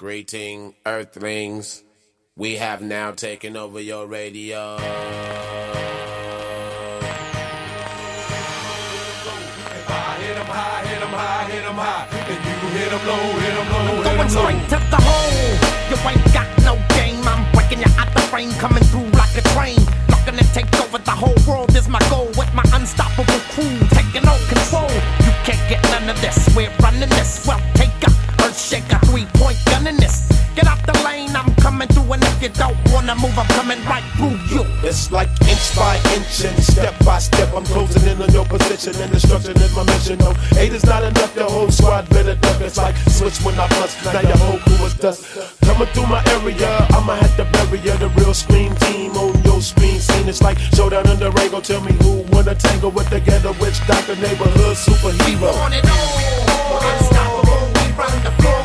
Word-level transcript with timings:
Greeting, 0.00 0.74
Earthlings. 0.86 1.84
We 2.34 2.54
have 2.54 2.80
now 2.80 3.10
taken 3.10 3.54
over 3.54 3.78
your 3.78 4.06
radio. 4.06 4.78
I'm 4.78 4.96
going 14.16 14.30
straight 14.30 14.64
to 14.70 14.80
the 14.88 14.96
hole. 14.96 15.36
You 15.90 15.96
ain't 16.08 16.32
got 16.32 16.48
no 16.64 16.76
game. 16.96 17.20
I'm 17.28 17.52
breaking 17.52 17.80
you 17.80 17.92
out 17.98 18.10
the 18.14 18.22
frame, 18.22 18.52
coming 18.52 18.82
through 18.84 19.10
like 19.20 19.36
a 19.36 19.42
train. 19.52 19.76
Not 20.08 20.24
gonna 20.24 20.44
take 20.54 20.74
over 20.80 20.96
the 20.96 21.10
whole 21.10 21.36
world 21.46 21.76
is 21.76 21.88
my 21.88 22.00
goal. 22.08 22.28
With 22.38 22.54
my 22.54 22.64
unstoppable 22.72 23.40
crew, 23.52 23.76
taking 23.90 24.26
all 24.26 24.40
control. 24.48 24.88
You 25.20 25.32
can't 25.44 25.60
get 25.68 25.82
none 25.92 26.08
of 26.08 26.18
this. 26.22 26.48
We're 26.56 26.72
running 26.80 27.10
this. 27.10 27.46
Well, 27.46 27.60
take 27.74 27.92
up 28.08 28.19
Earth 28.44 28.72
a 28.72 28.98
three 29.06 29.26
point 29.34 29.58
gun 29.66 29.86
in 29.86 29.96
this. 29.96 30.28
Get 30.54 30.66
out 30.66 30.84
the 30.84 30.92
lane, 31.04 31.34
I'm 31.36 31.54
coming 31.56 31.88
through, 31.88 32.12
and 32.12 32.22
if 32.24 32.42
you 32.42 32.48
don't 32.48 32.76
wanna 32.92 33.14
move, 33.14 33.38
I'm 33.38 33.46
coming 33.58 33.82
right 33.84 34.02
through 34.16 34.36
you. 34.50 34.64
It's 34.82 35.12
like 35.12 35.30
inch 35.46 35.76
by 35.76 35.96
inch 36.16 36.44
and 36.44 36.58
step 36.62 36.94
by 37.04 37.18
step, 37.18 37.54
I'm 37.54 37.64
closing 37.64 38.06
in 38.08 38.20
on 38.20 38.30
your 38.32 38.44
position, 38.44 38.94
and 39.00 39.12
destruction 39.12 39.56
is 39.56 39.74
my 39.76 39.84
mission. 39.84 40.18
No, 40.18 40.34
eight 40.58 40.72
is 40.72 40.84
not 40.84 41.02
enough, 41.04 41.34
the 41.34 41.44
whole 41.44 41.70
squad 41.70 42.08
better 42.10 42.34
duck. 42.34 42.60
It's 42.60 42.76
like 42.76 42.96
switch 43.08 43.38
when 43.44 43.58
I 43.58 43.68
bust, 43.68 43.96
now 44.04 44.20
your 44.20 44.36
whole 44.38 44.58
crew 44.58 44.86
is 44.86 44.94
dust. 44.94 45.24
Coming 45.62 45.88
through 45.88 46.06
my 46.06 46.22
area, 46.34 46.86
I'ma 46.90 47.14
have 47.14 47.36
to 47.36 47.44
bury 47.44 47.78
you. 47.78 47.96
The 47.96 48.08
real 48.18 48.34
scream 48.34 48.74
team 48.76 49.12
on 49.12 49.40
your 49.44 49.60
screen 49.60 50.00
scene. 50.00 50.28
It's 50.28 50.42
like 50.42 50.58
showdown 50.58 51.06
under 51.06 51.26
the 51.26 51.30
Rango. 51.30 51.60
Tell 51.60 51.80
me 51.80 51.92
who 52.02 52.24
wanna 52.32 52.54
tangle 52.54 52.90
with 52.90 53.08
the 53.10 53.20
ghetto 53.20 53.52
witch 53.60 53.78
doctor 53.86 54.16
neighborhood 54.16 54.76
superhero 54.76 55.54
around 57.98 58.22
the 58.22 58.30
floor. 58.42 58.59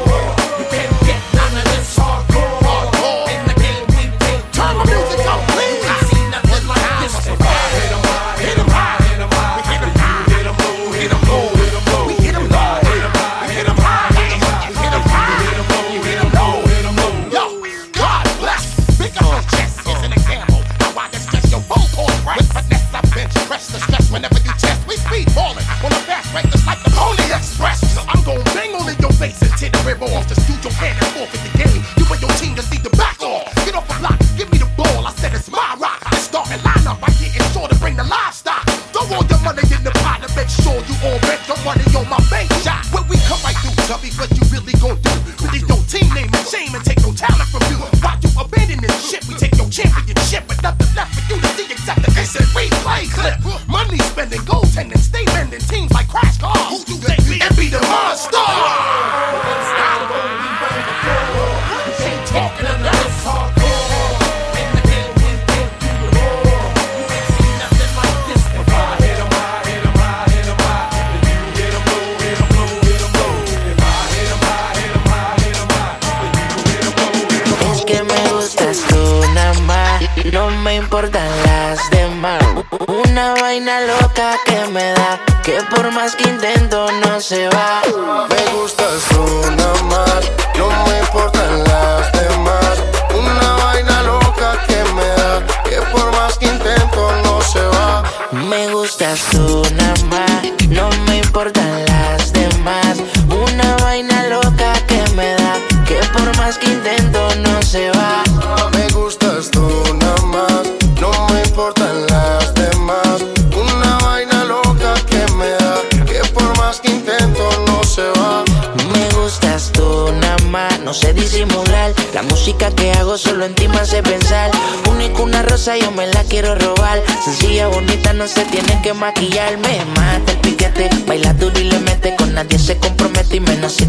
se 128.28 128.44
tiene 128.46 128.82
que 128.82 128.94
maquillar, 128.94 129.58
me 129.58 129.86
mata 129.86 130.32
el 130.32 130.38
piquete. 130.40 130.90
Baila 131.06 131.34
duro 131.34 131.60
y 131.60 131.66
le 131.66 131.80
mete, 131.80 132.16
con 132.16 132.34
nadie 132.34 132.58
se 132.58 132.78
compromete 132.78 133.38
y 133.38 133.40
menos 133.40 133.74
si 133.74 133.86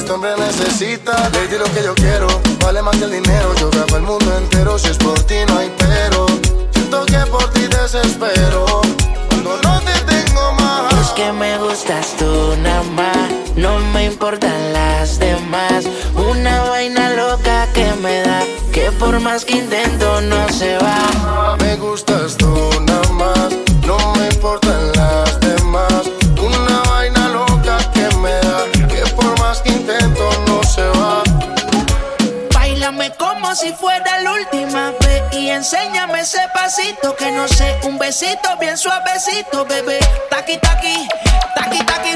este 0.00 0.12
hombre 0.12 0.30
necesita. 0.38 1.12
Lady, 1.34 1.58
lo 1.58 1.64
que 1.72 1.82
yo 1.84 1.94
quiero 1.94 2.26
vale 2.62 2.82
más 2.82 2.96
que 2.96 3.04
el 3.04 3.10
dinero. 3.10 3.54
Yo 3.60 3.70
grabo 3.70 3.96
el 3.96 4.02
mundo 4.02 4.36
entero, 4.36 4.78
si 4.78 4.88
es 4.88 4.96
por 4.96 5.18
ti 5.24 5.34
no 5.46 5.58
hay 5.58 5.70
pero. 5.78 6.26
Siento 6.72 7.04
que 7.06 7.18
por 7.30 7.46
ti 7.52 7.66
desespero, 7.66 8.64
cuando 9.28 9.60
no 9.62 9.80
te 9.80 9.92
tengo 10.12 10.52
más. 10.54 10.92
Es 11.00 11.10
que 11.10 11.32
me 11.32 11.58
gustas 11.58 12.16
tú 12.18 12.56
nada 12.62 12.82
más, 12.94 13.28
no 13.56 13.78
me 13.92 14.06
importan 14.06 14.72
las 14.72 15.18
demás. 15.18 15.84
Una 16.14 16.62
vaina 16.62 17.10
loca 17.10 17.68
que 17.74 17.92
me 18.02 18.22
da, 18.22 18.42
que 18.72 18.90
por 18.92 19.20
más 19.20 19.44
que 19.44 19.58
intento 19.58 20.20
no 20.22 20.48
se 20.48 20.78
va. 20.78 21.09
no 37.40 37.88
un 37.88 37.98
besito 37.98 38.56
bien 38.58 38.76
suavecito, 38.76 39.64
bebé. 39.64 39.98
Taqui, 40.28 40.58
taqui, 40.58 41.08
taqui, 41.54 41.78
taqui, 41.86 42.14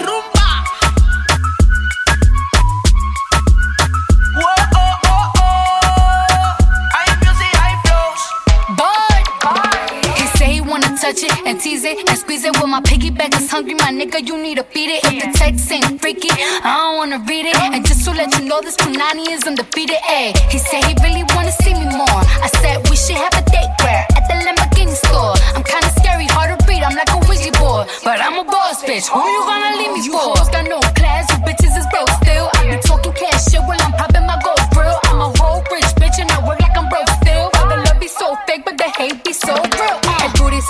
touch 11.05 11.23
it 11.23 11.37
and 11.45 11.61
tease 11.61 11.85
it 11.85 12.01
and 12.09 12.17
squeeze 12.17 12.45
it. 12.45 12.57
When 12.61 12.71
my 12.71 12.81
piggyback 12.81 13.37
is 13.37 13.51
hungry, 13.51 13.75
my 13.75 13.93
nigga, 13.93 14.27
you 14.27 14.41
need 14.41 14.57
to 14.57 14.65
feed 14.65 14.89
it. 14.89 15.05
If 15.05 15.15
the 15.21 15.29
text 15.37 15.71
ain't 15.71 16.01
freaky, 16.01 16.33
I 16.33 16.73
don't 16.81 16.97
wanna 16.97 17.19
read 17.29 17.45
it. 17.45 17.57
And 17.61 17.85
just 17.85 18.07
to 18.07 18.13
let 18.13 18.33
you 18.39 18.49
know, 18.49 18.63
this 18.63 18.77
Punani 18.77 19.29
is 19.29 19.45
undefeated. 19.45 20.01
Ayy, 20.09 20.33
he 20.49 20.57
said 20.57 20.81
he 20.89 20.95
really 21.05 21.25
wanna 21.37 21.53
see 21.61 21.75
me 21.75 21.85
more. 21.93 22.21
I 22.41 22.49
said 22.61 22.89
we 22.89 22.97
should 22.97 23.21
have 23.21 23.37
a 23.37 23.45
date 23.53 23.73
where 23.85 24.05
at 24.17 24.25
the 24.33 24.37
Lamborghini 24.49 24.97
store. 24.97 25.37
I'm 25.53 25.65
kinda 25.65 25.91
scary, 26.01 26.25
hard 26.25 26.57
to 26.57 26.67
read. 26.67 26.83
I'm 26.83 26.97
like 26.97 27.13
a 27.13 27.21
wizard 27.29 27.53
boy. 27.61 27.85
but 28.03 28.19
I'm 28.25 28.41
a 28.41 28.45
boss 28.45 28.83
bitch. 28.83 29.13
Who 29.13 29.21
you 29.21 29.43
gonna 29.45 29.77
leave 29.77 29.93
me 29.93 30.09
oh, 30.09 30.33
for? 30.33 30.41
You 30.41 30.53
got 30.57 30.65
no 30.73 30.81
class, 30.97 31.29
you 31.29 31.39
bitches 31.45 31.77
is 31.77 31.87
broke. 31.93 32.24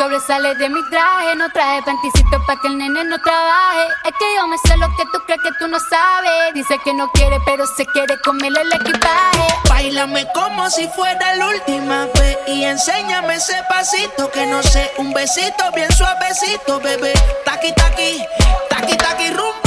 Sobresale 0.04 0.54
de 0.56 0.68
mi 0.68 0.82
traje, 0.90 1.34
no 1.36 1.48
traje 1.50 1.82
panticito 1.82 2.36
pa' 2.46 2.60
que 2.60 2.68
el 2.68 2.76
nene 2.76 3.04
no 3.04 3.18
trabaje. 3.18 3.86
Es 4.04 4.12
que 4.18 4.26
yo 4.36 4.46
me 4.46 4.58
sé 4.58 4.76
lo 4.76 4.88
que 4.96 5.04
tú 5.10 5.18
crees 5.24 5.40
que 5.42 5.50
tú 5.58 5.66
no 5.66 5.78
sabes. 5.80 6.52
Dice 6.52 6.78
que 6.84 6.92
no 6.92 7.08
quiere, 7.12 7.38
pero 7.46 7.66
se 7.66 7.86
quiere 7.86 8.20
comerle 8.20 8.60
el 8.60 8.72
equipaje. 8.72 9.46
Bailame 9.68 10.26
como 10.34 10.68
si 10.68 10.86
fuera 10.88 11.34
la 11.36 11.46
última 11.46 12.06
vez 12.18 12.36
y 12.46 12.64
enséñame 12.64 13.36
ese 13.36 13.56
pasito 13.68 14.30
que 14.30 14.44
no 14.46 14.62
sé, 14.62 14.92
un 14.98 15.14
besito 15.14 15.72
bien 15.74 15.90
suavecito, 15.92 16.80
bebé. 16.80 17.14
Taqui 17.46 17.72
taqui, 17.72 18.22
taqui 18.68 18.96
taqui 18.98 19.30
rumba. 19.30 19.63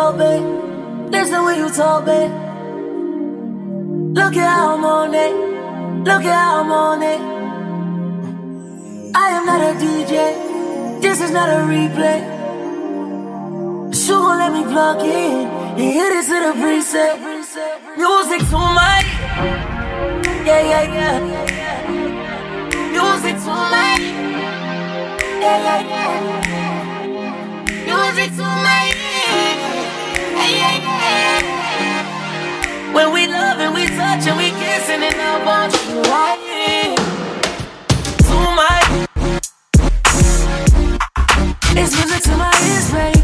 Talk, 0.00 0.16
babe. 0.16 0.44
Listen 1.12 1.44
when 1.44 1.58
you 1.58 1.68
talk, 1.68 2.06
babe. 2.06 2.32
Look 4.18 4.34
at 4.34 4.48
how 4.56 4.74
I'm 4.74 4.84
on 4.84 5.14
it. 5.14 5.34
Look 6.08 6.24
at 6.24 6.36
how 6.42 6.60
I'm 6.62 6.72
on 6.72 7.02
it. 7.02 7.20
I 9.14 9.26
am 9.36 9.44
not 9.44 9.60
a 9.60 9.72
DJ. 9.82 10.12
This 11.02 11.20
is 11.20 11.30
not 11.32 11.50
a 11.50 11.60
replay. 11.72 12.20
So 13.94 14.12
gon' 14.22 14.38
let 14.38 14.52
me 14.54 14.62
plug 14.72 15.02
in 15.02 15.46
and 15.80 15.92
hit 15.98 16.12
it 16.18 16.24
to 16.30 16.36
the 16.46 16.52
preset. 16.60 17.14
Music 18.00 18.40
to 18.52 18.58
my 18.78 19.00
yeah 20.48 20.62
yeah 20.72 20.96
yeah. 20.96 21.18
Music 22.96 23.36
to 23.44 23.52
my 23.74 23.92
yeah 25.44 25.58
yeah 25.66 25.80
yeah. 25.92 26.20
Music 27.90 28.30
to 28.38 28.46
my 28.66 28.79
and 34.26 34.36
we 34.36 34.50
kissing 34.50 35.02
and 35.02 35.14
I 35.14 35.44
want 35.46 35.72
you 35.88 36.02
right 36.02 36.38
here. 36.50 36.96
To 38.26 38.36
my 38.58 39.06
It's 41.80 41.94
music 41.96 42.22
to 42.24 42.36
my 42.36 42.52
ears, 42.66 42.90
baby. 42.92 43.19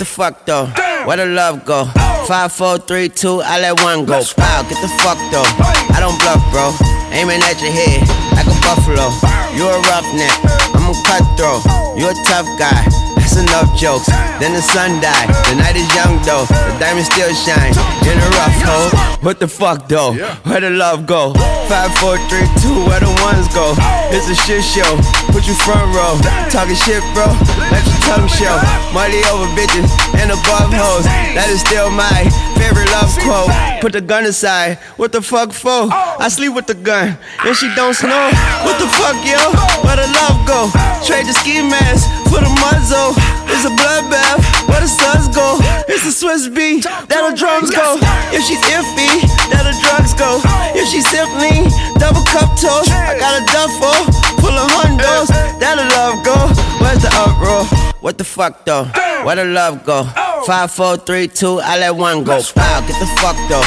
The 0.00 0.06
fuck 0.06 0.46
though? 0.46 0.64
Where 1.04 1.18
the 1.18 1.26
love 1.26 1.66
go? 1.66 1.84
Five, 2.24 2.52
four, 2.52 2.78
three, 2.78 3.10
two, 3.10 3.42
I 3.44 3.60
let 3.60 3.82
one 3.84 4.06
go. 4.06 4.24
Wow, 4.38 4.62
get 4.64 4.80
the 4.80 4.88
fuck 5.04 5.20
though. 5.28 5.44
I 5.92 6.00
don't 6.00 6.16
bluff, 6.24 6.40
bro. 6.48 6.72
Aiming 7.12 7.44
at 7.44 7.60
your 7.60 7.68
head 7.68 8.00
like 8.32 8.48
like 8.48 8.48
a 8.48 8.56
buffalo. 8.64 9.12
You 9.52 9.68
a 9.68 9.76
roughneck, 9.92 10.32
I'm 10.72 10.88
a 10.88 10.96
cutthroat. 11.04 11.60
You 12.00 12.08
a 12.08 12.16
tough 12.24 12.48
guy. 12.56 12.80
That's 13.20 13.36
enough 13.36 13.76
jokes. 13.76 14.08
Then 14.40 14.56
the 14.56 14.64
sun 14.64 15.04
died. 15.04 15.28
The 15.52 15.60
night 15.60 15.76
is 15.76 15.86
young 15.92 16.16
though. 16.24 16.48
The 16.48 16.76
diamond 16.80 17.04
still 17.04 17.28
shine 17.36 17.76
in 18.08 18.16
a 18.16 18.28
rough 18.40 18.56
hole. 18.64 18.90
What 19.20 19.38
the 19.38 19.48
fuck 19.48 19.86
though? 19.86 20.14
Where 20.48 20.60
the 20.60 20.70
love 20.70 21.04
go? 21.04 21.34
Five, 21.68 21.92
four, 22.00 22.16
three, 22.32 22.48
two. 22.64 22.88
Where 22.88 23.00
the 23.04 23.12
ones 23.20 23.46
go? 23.52 23.76
It's 24.10 24.32
a 24.32 24.34
shit 24.34 24.64
show. 24.64 24.96
Put 25.32 25.46
you 25.46 25.54
front 25.54 25.86
row. 25.94 26.18
Talking 26.50 26.74
shit, 26.74 27.02
bro. 27.14 27.26
Let 27.70 27.86
your 27.86 28.00
tongue 28.06 28.28
show. 28.28 28.56
Money 28.92 29.22
over 29.30 29.46
bitches 29.54 29.88
and 30.18 30.30
above 30.34 30.74
hoes. 30.74 31.06
That 31.38 31.46
is 31.48 31.60
still 31.62 31.90
my 31.90 32.26
favorite 32.58 32.90
love 32.90 33.10
quote. 33.22 33.50
Put 33.80 33.92
the 33.92 34.00
gun 34.00 34.26
aside. 34.26 34.78
What 34.98 35.12
the 35.12 35.22
fuck 35.22 35.52
for? 35.52 35.88
I 35.90 36.28
sleep 36.28 36.54
with 36.54 36.66
the 36.66 36.74
gun 36.74 37.16
and 37.46 37.56
she 37.56 37.72
don't 37.74 37.94
snow. 37.94 38.30
What 38.66 38.76
the 38.82 38.90
fuck, 38.98 39.16
yo? 39.22 39.38
Where 39.86 39.96
the 39.96 40.10
love 40.10 40.38
go? 40.44 40.68
Trade 41.06 41.26
the 41.26 41.34
ski 41.34 41.62
mask 41.62 42.04
for 42.28 42.42
the 42.42 42.52
muzzle. 42.60 43.14
It's 43.50 43.64
a 43.64 43.72
bloodbath. 43.74 44.42
Where 44.68 44.80
the 44.80 44.90
suns 44.90 45.28
go? 45.34 45.58
It's 45.86 46.04
a 46.06 46.12
Swiss 46.12 46.48
beat. 46.48 46.84
That 46.84 47.22
the 47.22 47.32
drums 47.38 47.70
go. 47.70 47.98
If 48.34 48.42
she's 48.46 48.62
iffy, 48.70 49.24
that 49.54 49.62
the 49.62 49.74
drugs 49.82 50.12
go. 50.14 50.42
If 50.74 50.90
she's 50.90 51.06
simply 51.06 51.66
double 51.98 52.22
cup 52.30 52.54
toast, 52.58 52.90
I 52.90 53.18
got 53.18 53.38
a 53.38 53.42
duffel 53.50 54.29
full 54.40 54.56
of 54.56 54.70
hundos. 54.72 55.28
That 55.60 55.76
the 55.76 55.86
love 55.96 56.24
go. 56.24 56.36
Where's 56.82 57.02
the 57.02 57.10
uproar? 57.22 57.64
What 58.00 58.18
the 58.18 58.24
fuck 58.24 58.64
though? 58.64 58.84
Where 59.24 59.36
the 59.36 59.44
love 59.44 59.84
go? 59.84 60.04
Oh. 60.16 60.44
Five, 60.46 60.70
four, 60.72 60.96
three, 60.96 61.28
two. 61.28 61.60
I 61.60 61.78
let 61.78 61.94
one 61.94 62.24
go. 62.24 62.40
Wow, 62.56 62.80
get 62.88 62.98
the 62.98 63.06
fuck 63.20 63.36
though. 63.48 63.62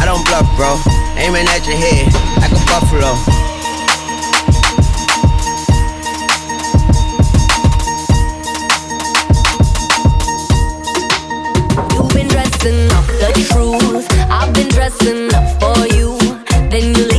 I 0.00 0.04
don't 0.04 0.24
bluff, 0.28 0.46
bro. 0.56 0.76
Aiming 1.16 1.48
at 1.48 1.66
your 1.66 1.76
head 1.76 2.06
like 2.40 2.52
a 2.52 2.62
buffalo. 2.68 3.12
You've 11.94 12.12
been 12.14 12.28
dressing 12.28 12.90
up 12.92 13.06
the 13.06 13.30
truth. 13.50 14.06
I've 14.30 14.52
been 14.52 14.68
dressing 14.68 15.32
up 15.34 15.46
for 15.60 15.86
you. 15.96 16.18
Then 16.70 16.94
you 16.94 17.04
leave 17.06 17.17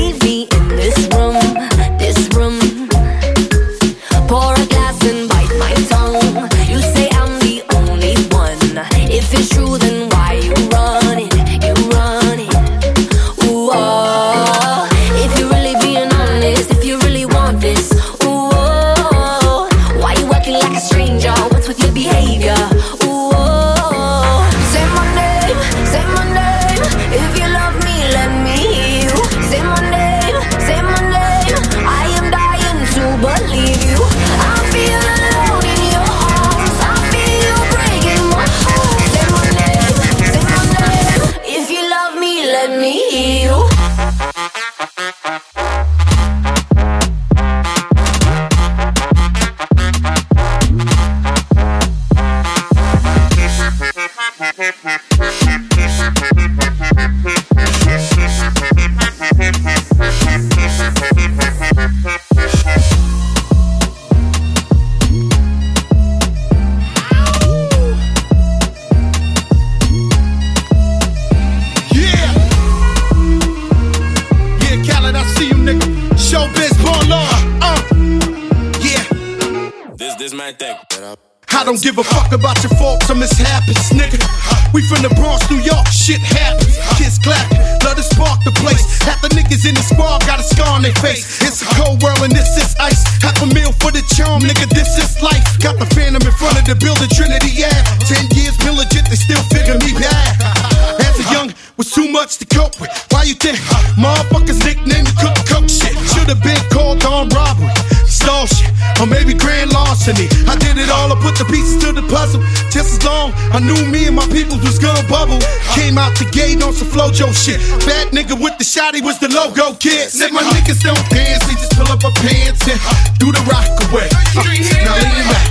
larceny. 110.10 110.28
I 110.48 110.56
did 110.58 110.78
it 110.78 110.90
all, 110.90 111.12
I 111.12 111.18
put 111.22 111.38
the 111.38 111.46
pieces 111.46 111.82
to 111.84 111.94
the 111.94 112.02
puzzle. 112.08 112.42
Just 112.70 113.00
as 113.00 113.04
long 113.06 113.34
I 113.52 113.60
knew 113.60 113.78
me 113.90 114.08
and 114.08 114.16
my 114.16 114.26
people 114.28 114.58
was 114.60 114.80
gonna 114.80 115.06
bubble. 115.08 115.40
Came 115.74 115.98
out 115.98 116.18
the 116.18 116.26
gate 116.26 116.62
on 116.64 116.74
some 116.74 116.88
Flo-Jo 116.88 117.32
shit. 117.32 117.60
Bad 117.86 118.12
nigga 118.12 118.40
with 118.40 118.58
the 118.58 118.66
shotty 118.66 119.02
was 119.02 119.20
the 119.20 119.30
logo 119.30 119.76
kid. 119.78 120.10
Said 120.10 120.32
my 120.32 120.44
niggas 120.44 120.82
don't 120.82 120.98
dance, 121.10 121.46
they 121.46 121.54
just 121.54 121.74
pull 121.78 121.90
up 121.92 122.04
our 122.04 122.14
pants 122.22 122.66
and 122.68 122.80
do 123.20 123.32
the 123.32 123.42
rock 123.50 123.70
away. 123.90 124.10
Uh, 124.36 124.44
now 124.86 124.98
lean 124.98 125.26
back, 125.30 125.48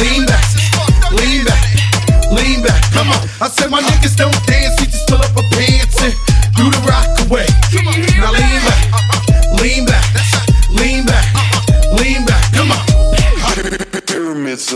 lean 0.00 0.22
back, 0.26 0.46
lean 1.14 1.42
back, 1.44 1.62
lean 2.32 2.58
back. 2.62 2.82
Come 2.92 3.08
on, 3.10 3.22
I 3.40 3.48
said 3.48 3.70
my 3.70 3.82
niggas 3.82 4.16
don't 4.16 4.34
dance, 4.46 4.74
we 4.80 4.86
just 4.86 5.06
pull 5.08 5.18
up 5.18 5.34
our 5.36 5.46
pants 5.54 6.02
and 6.02 6.14
do 6.56 6.70
the 6.70 6.80
rock 6.88 7.05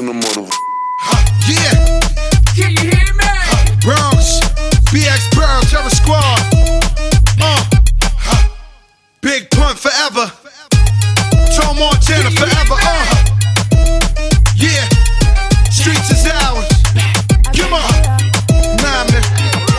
in 0.01 0.07
the 0.07 0.15
mother. 0.15 0.49
Yeah. 1.45 1.77
Can 2.57 2.73
you 2.73 2.89
hear 2.89 3.13
me? 3.21 3.29
Bronx, 3.85 4.41
BX 4.89 5.29
Pearl, 5.37 5.61
Terror 5.69 5.91
Squad. 5.93 6.41
Uh. 7.37 7.61
Big 9.21 9.51
Pun 9.51 9.77
forever. 9.77 10.33
Tom 11.53 11.77
Montana 11.77 12.31
forever. 12.33 12.77
Uh. 12.81 13.13
Yeah. 14.57 14.89
Streets 15.69 16.11
is 16.17 16.25
ours. 16.33 16.65
Come 17.53 17.77
on. 17.77 17.93
Nah, 18.81 19.05
man. 19.05 19.25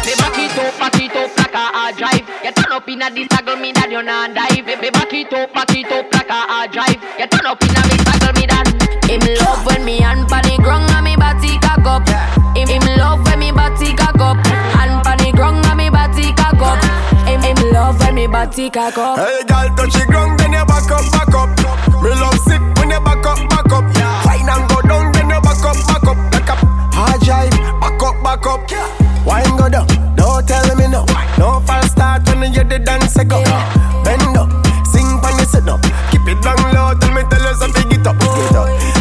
Me 0.06 0.14
back 0.22 0.38
it 0.38 0.54
up, 0.54 0.78
back 0.78 1.02
it 1.02 1.16
up 1.16 1.36
like 1.38 1.54
a 1.54 1.66
hard 1.74 1.98
drive. 1.98 2.30
You 2.44 2.52
turn 2.52 2.72
up 2.72 2.88
inna 2.88 3.10
this 3.10 3.28
toggle, 3.30 3.56
me 3.56 3.72
that 3.72 3.90
you 3.90 4.04
not 4.04 4.36
dive. 4.36 4.66
Me 4.82 4.90
back 4.92 5.14
it 5.14 5.34
up, 5.34 5.54
back 5.54 5.74
it 5.74 5.92
up 5.92 6.01
cock 18.90 18.98
up. 18.98 19.18
Hey, 19.20 19.44
girl, 19.46 19.70
touch 19.76 19.94
the 19.94 20.06
ground, 20.08 20.40
then 20.40 20.54
you 20.54 20.66
back 20.66 20.90
up, 20.90 21.06
back 21.14 21.34
up. 21.38 21.50
Me 22.02 22.10
love 22.18 22.40
sick 22.50 22.62
when 22.78 22.90
you 22.90 23.02
back 23.02 23.26
up, 23.26 23.38
back 23.50 23.70
up. 23.70 23.86
Fine 24.26 24.50
and 24.50 24.66
go 24.70 24.82
down, 24.82 25.12
then 25.14 25.30
you 25.30 25.42
back 25.42 25.62
up, 25.62 25.78
back 25.86 26.08
up. 26.10 26.18
Back 26.32 26.50
up, 26.50 26.60
hard 26.94 27.22
drive, 27.22 27.54
back 27.78 28.02
up, 28.02 28.16
back 28.24 28.46
up. 28.48 28.62
Wine 29.26 29.56
go 29.58 29.70
down, 29.70 29.88
don't 30.16 30.48
tell 30.48 30.76
me 30.76 30.88
no. 30.88 31.06
No 31.38 31.62
false 31.62 31.92
start 31.92 32.26
when 32.40 32.54
you 32.54 32.64
the 32.64 32.80
dance 32.80 33.18
go. 33.30 33.44
Bend 34.04 34.38
up, 34.38 34.50
sing 34.88 35.10
when 35.22 35.38
you 35.38 35.46
sit 35.46 35.68
up. 35.70 35.82
Keep 36.10 36.26
it 36.26 36.42
down 36.42 36.58
low, 36.74 36.98
tell 36.98 37.14
me 37.14 37.22
tell 37.30 37.44
you 37.44 37.56
something, 37.56 37.88
get 37.90 38.08
up, 38.08 38.18
get 38.18 38.56
up. 38.56 39.01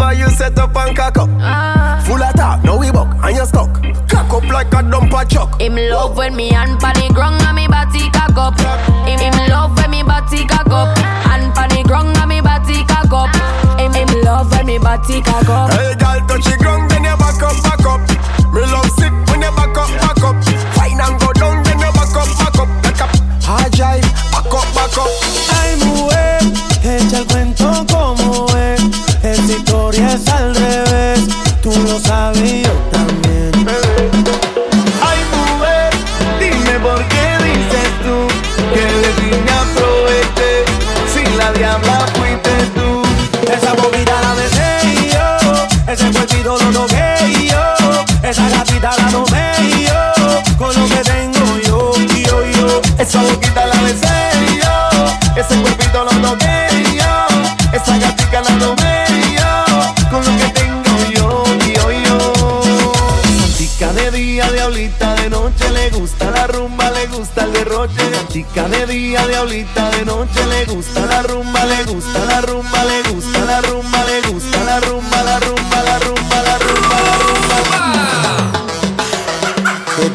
over, 0.00 0.14
you 0.14 0.28
set 0.30 0.58
up 0.58 0.74
and 0.76 0.96
cock 0.96 1.18
up. 1.18 1.28
Ah. 1.40 2.02
Full 2.06 2.22
attack, 2.22 2.64
now 2.64 2.78
we 2.78 2.90
buck, 2.90 3.08
and 3.22 3.36
you 3.36 3.44
stuck. 3.44 3.70
Cock 4.08 4.32
up 4.32 4.44
like 4.48 4.72
a 4.72 4.82
dumper 4.82 5.28
chuck. 5.28 5.60
Him 5.60 5.76
love 5.76 6.16
when 6.16 6.34
me 6.34 6.48
hand 6.48 6.80
pan 6.80 6.94
the 6.94 7.12
ground 7.12 7.42
and 7.42 7.56
me 7.56 7.66
body 7.68 8.10
cock 8.10 8.36
up. 8.36 8.58
Him, 9.06 9.18
him 9.20 9.36
love 9.48 9.76
when 9.76 9.90
me 9.90 10.02
body 10.02 10.44
cock 10.46 10.70
up. 10.70 10.96
Hand 11.28 11.54
pan 11.54 11.68
the 11.70 11.82
ground 11.86 12.16
and 12.16 12.28
me 12.28 12.40
body 12.40 12.84
cock 12.84 13.12
up. 13.12 13.30
Him, 13.78 13.92
him 13.92 14.08
love 14.24 14.50
when 14.50 14.66
me 14.66 14.78
body 14.78 15.20
cock 15.22 15.48
up. 15.48 15.70
Hey, 15.70 15.94
girl, 15.94 16.20
touch 16.26 16.44
the 16.44 16.56
ground, 16.58 16.90
then 16.90 17.04
you 17.04 17.16
back 17.16 17.42
up, 17.42 17.56
back 17.62 17.84
up. 17.86 18.00
Me 18.52 18.62
love 18.66 18.90
sick 18.98 19.12
when 19.28 19.42
you 19.42 19.52
back 19.52 19.76
up, 19.76 19.90
back 20.00 20.22
up. 20.24 20.36
Fine 20.74 21.00
and 21.00 21.16
go 21.20 21.32
down, 21.34 21.62
then 21.64 21.78
you 21.78 21.92
back 21.92 22.14
up, 22.16 22.28
back 22.40 22.58
up, 22.58 22.70
back 22.82 23.00
up. 23.04 23.10
Hard 23.44 23.72
drive, 23.72 24.06
back 24.32 24.50
up, 24.50 24.66
back 24.74 24.96
up. 24.98 25.10
Ay, 25.60 25.76
mujer, 25.84 26.40
echa 26.82 27.18
el 27.18 27.26
cuento 27.26 27.59
es 30.00 30.28
al 30.28 30.54
revés, 30.54 31.20
tú 31.62 31.70
lo 31.70 31.98
sabes. 32.00 32.59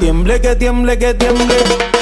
tiemble, 0.05 0.39
que 0.39 0.55
tiemble, 0.55 0.99
que 0.99 1.15
tiemble. 1.15 1.94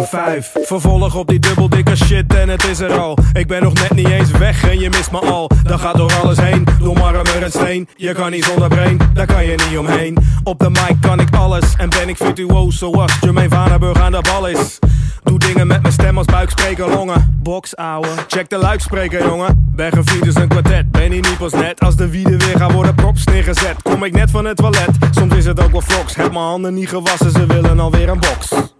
5. 0.00 0.52
Vervolg 0.62 1.14
op 1.14 1.28
die 1.28 1.38
dubbel 1.38 1.68
dikke 1.68 1.96
shit 1.96 2.34
en 2.34 2.48
het 2.48 2.64
is 2.64 2.80
er 2.80 2.98
al. 2.98 3.18
Ik 3.32 3.46
ben 3.46 3.62
nog 3.62 3.72
net 3.72 3.94
niet 3.94 4.08
eens 4.08 4.30
weg 4.30 4.64
en 4.64 4.78
je 4.78 4.88
mist 4.88 5.10
me 5.10 5.18
al. 5.18 5.50
Dan 5.64 5.78
gaat 5.78 5.96
door 5.96 6.12
alles 6.22 6.38
heen, 6.40 6.66
door 6.78 6.96
marmer 6.96 7.42
en 7.42 7.50
steen. 7.50 7.88
Je 7.96 8.12
kan 8.12 8.30
niet 8.30 8.44
zonder 8.44 8.68
brein, 8.68 8.98
daar 9.14 9.26
kan 9.26 9.44
je 9.44 9.64
niet 9.68 9.78
omheen. 9.78 10.16
Op 10.44 10.58
de 10.58 10.70
mic 10.70 10.96
kan 11.00 11.20
ik 11.20 11.34
alles 11.36 11.74
en 11.76 11.88
ben 11.88 12.08
ik 12.08 12.16
virtuoos 12.16 12.78
zoals 12.78 13.12
Jermaine 13.20 13.54
Vanenburg 13.54 14.00
aan 14.00 14.12
de 14.12 14.20
bal 14.20 14.48
is. 14.48 14.78
Doe 15.22 15.38
dingen 15.38 15.66
met 15.66 15.82
mijn 15.82 15.92
stem 15.92 16.18
als 16.18 16.26
buikspreker, 16.26 16.88
longen. 16.88 17.38
Box, 17.42 17.76
ouwe. 17.76 18.08
Check 18.26 18.50
de 18.50 18.56
luidspreker, 18.56 19.26
jongen. 19.26 19.72
Ben 19.74 19.92
gevierd 19.92 20.26
is 20.26 20.34
een 20.34 20.48
kwartet, 20.48 20.90
ben 20.90 21.12
hier 21.12 21.20
niet 21.20 21.38
pas 21.38 21.52
net. 21.52 21.80
Als 21.80 21.96
de 21.96 22.08
wieden 22.08 22.38
weer 22.38 22.56
gaan 22.56 22.72
worden 22.72 22.94
props 22.94 23.24
neergezet. 23.24 23.82
Kom 23.82 24.04
ik 24.04 24.12
net 24.12 24.30
van 24.30 24.44
het 24.44 24.56
toilet, 24.56 24.90
soms 25.10 25.34
is 25.34 25.46
het 25.46 25.60
ook 25.60 25.72
wel 25.72 25.80
vlogs. 25.80 26.14
Heb 26.14 26.32
mijn 26.32 26.44
handen 26.44 26.74
niet 26.74 26.88
gewassen, 26.88 27.30
ze 27.30 27.46
willen 27.46 27.80
alweer 27.80 28.08
een 28.08 28.20
box. 28.20 28.71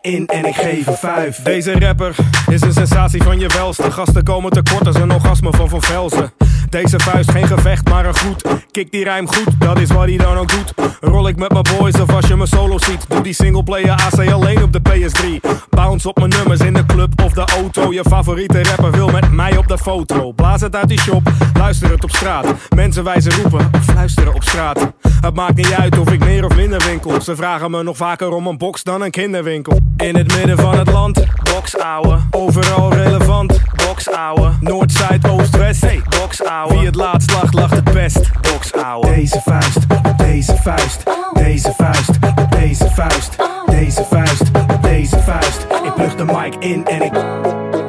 In 0.00 0.26
en 0.26 0.44
ik 0.44 0.54
geef 0.54 0.86
een 0.86 0.96
vijf. 0.96 1.36
Deze 1.36 1.78
rapper 1.78 2.14
is 2.50 2.60
een 2.60 2.72
sensatie 2.72 3.22
van 3.22 3.38
je 3.38 3.46
welste. 3.46 3.90
Gasten 3.90 4.24
komen 4.24 4.50
tekort 4.50 4.86
als 4.86 4.96
een 4.96 5.12
orgasme 5.12 5.52
van 5.52 5.68
Van 5.68 5.82
Velzen. 5.82 6.32
Deze 6.72 7.00
vuist 7.00 7.30
geen 7.30 7.46
gevecht, 7.46 7.88
maar 7.88 8.06
een 8.06 8.14
groet. 8.14 8.44
Kik 8.70 8.90
die 8.90 9.04
rijm 9.04 9.26
goed, 9.26 9.60
dat 9.60 9.80
is 9.80 9.88
wat 9.88 10.04
hij 10.04 10.16
dan 10.16 10.36
ook 10.36 10.48
doet. 10.48 10.72
Rol 11.00 11.28
ik 11.28 11.36
met 11.36 11.52
mijn 11.52 11.64
boys 11.78 12.00
of 12.00 12.14
als 12.14 12.26
je 12.26 12.36
me 12.36 12.46
solo 12.46 12.78
ziet. 12.78 13.04
Doe 13.08 13.20
die 13.20 13.32
singleplayer 13.32 13.90
AC 13.90 14.32
alleen 14.32 14.62
op 14.62 14.72
de 14.72 14.80
PS3. 14.80 15.48
Bounce 15.70 16.08
op 16.08 16.18
mijn 16.18 16.30
nummers 16.30 16.60
in 16.60 16.72
de 16.72 16.86
club 16.86 17.22
of 17.22 17.32
de 17.32 17.44
auto. 17.44 17.92
Je 17.92 18.04
favoriete 18.08 18.62
rapper 18.62 18.90
wil 18.90 19.08
met 19.08 19.32
mij 19.32 19.56
op 19.56 19.68
de 19.68 19.78
foto. 19.78 20.32
Blaas 20.32 20.60
het 20.60 20.76
uit 20.76 20.88
die 20.88 21.00
shop, 21.00 21.22
luister 21.54 21.90
het 21.90 22.04
op 22.04 22.10
straat. 22.10 22.46
Mensen 22.74 23.04
wijzen 23.04 23.32
roepen 23.32 23.70
of 23.74 23.84
fluisteren 23.84 24.34
op 24.34 24.42
straat. 24.42 24.92
Het 25.20 25.34
maakt 25.34 25.56
niet 25.56 25.72
uit 25.72 25.98
of 25.98 26.10
ik 26.10 26.24
meer 26.24 26.44
of 26.44 26.56
minder 26.56 26.84
winkel. 26.86 27.20
Ze 27.20 27.36
vragen 27.36 27.70
me 27.70 27.82
nog 27.82 27.96
vaker 27.96 28.30
om 28.30 28.46
een 28.46 28.58
box 28.58 28.82
dan 28.82 29.02
een 29.02 29.10
kinderwinkel. 29.10 29.78
In 29.96 30.16
het 30.16 30.36
midden 30.36 30.56
van 30.56 30.78
het 30.78 30.90
land, 30.90 31.24
box 31.42 31.78
ouwe. 31.78 32.18
Overal 32.30 32.92
relevant, 32.92 33.60
box 33.86 34.10
ouwe. 34.10 34.50
Noord, 34.60 34.92
Zuid, 34.92 35.28
Oost, 35.28 35.56
West, 35.56 35.80
hey, 35.80 36.02
box 36.20 36.44
ouwe. 36.44 36.61
Wie 36.68 36.86
het 36.86 36.94
laatst 36.94 37.32
lacht, 37.32 37.54
lacht 37.54 37.74
het 37.74 37.92
best, 37.92 38.30
box 38.40 38.72
ouwe. 38.72 39.14
Deze 39.14 39.40
vuist, 39.44 39.76
op 39.76 40.06
oh. 40.06 40.18
deze 40.18 40.56
vuist, 40.62 41.02
deze 41.34 41.72
vuist, 41.76 42.10
op 42.36 42.50
deze 42.50 42.88
vuist, 42.90 43.36
deze 43.66 44.04
vuist, 44.04 44.42
op 44.70 44.82
deze 44.82 45.18
vuist. 45.18 45.66
Ik 45.84 45.94
plug 45.94 46.14
de 46.14 46.24
mic 46.24 46.54
in 46.58 46.86
en 46.86 47.02
ik. 47.02 47.12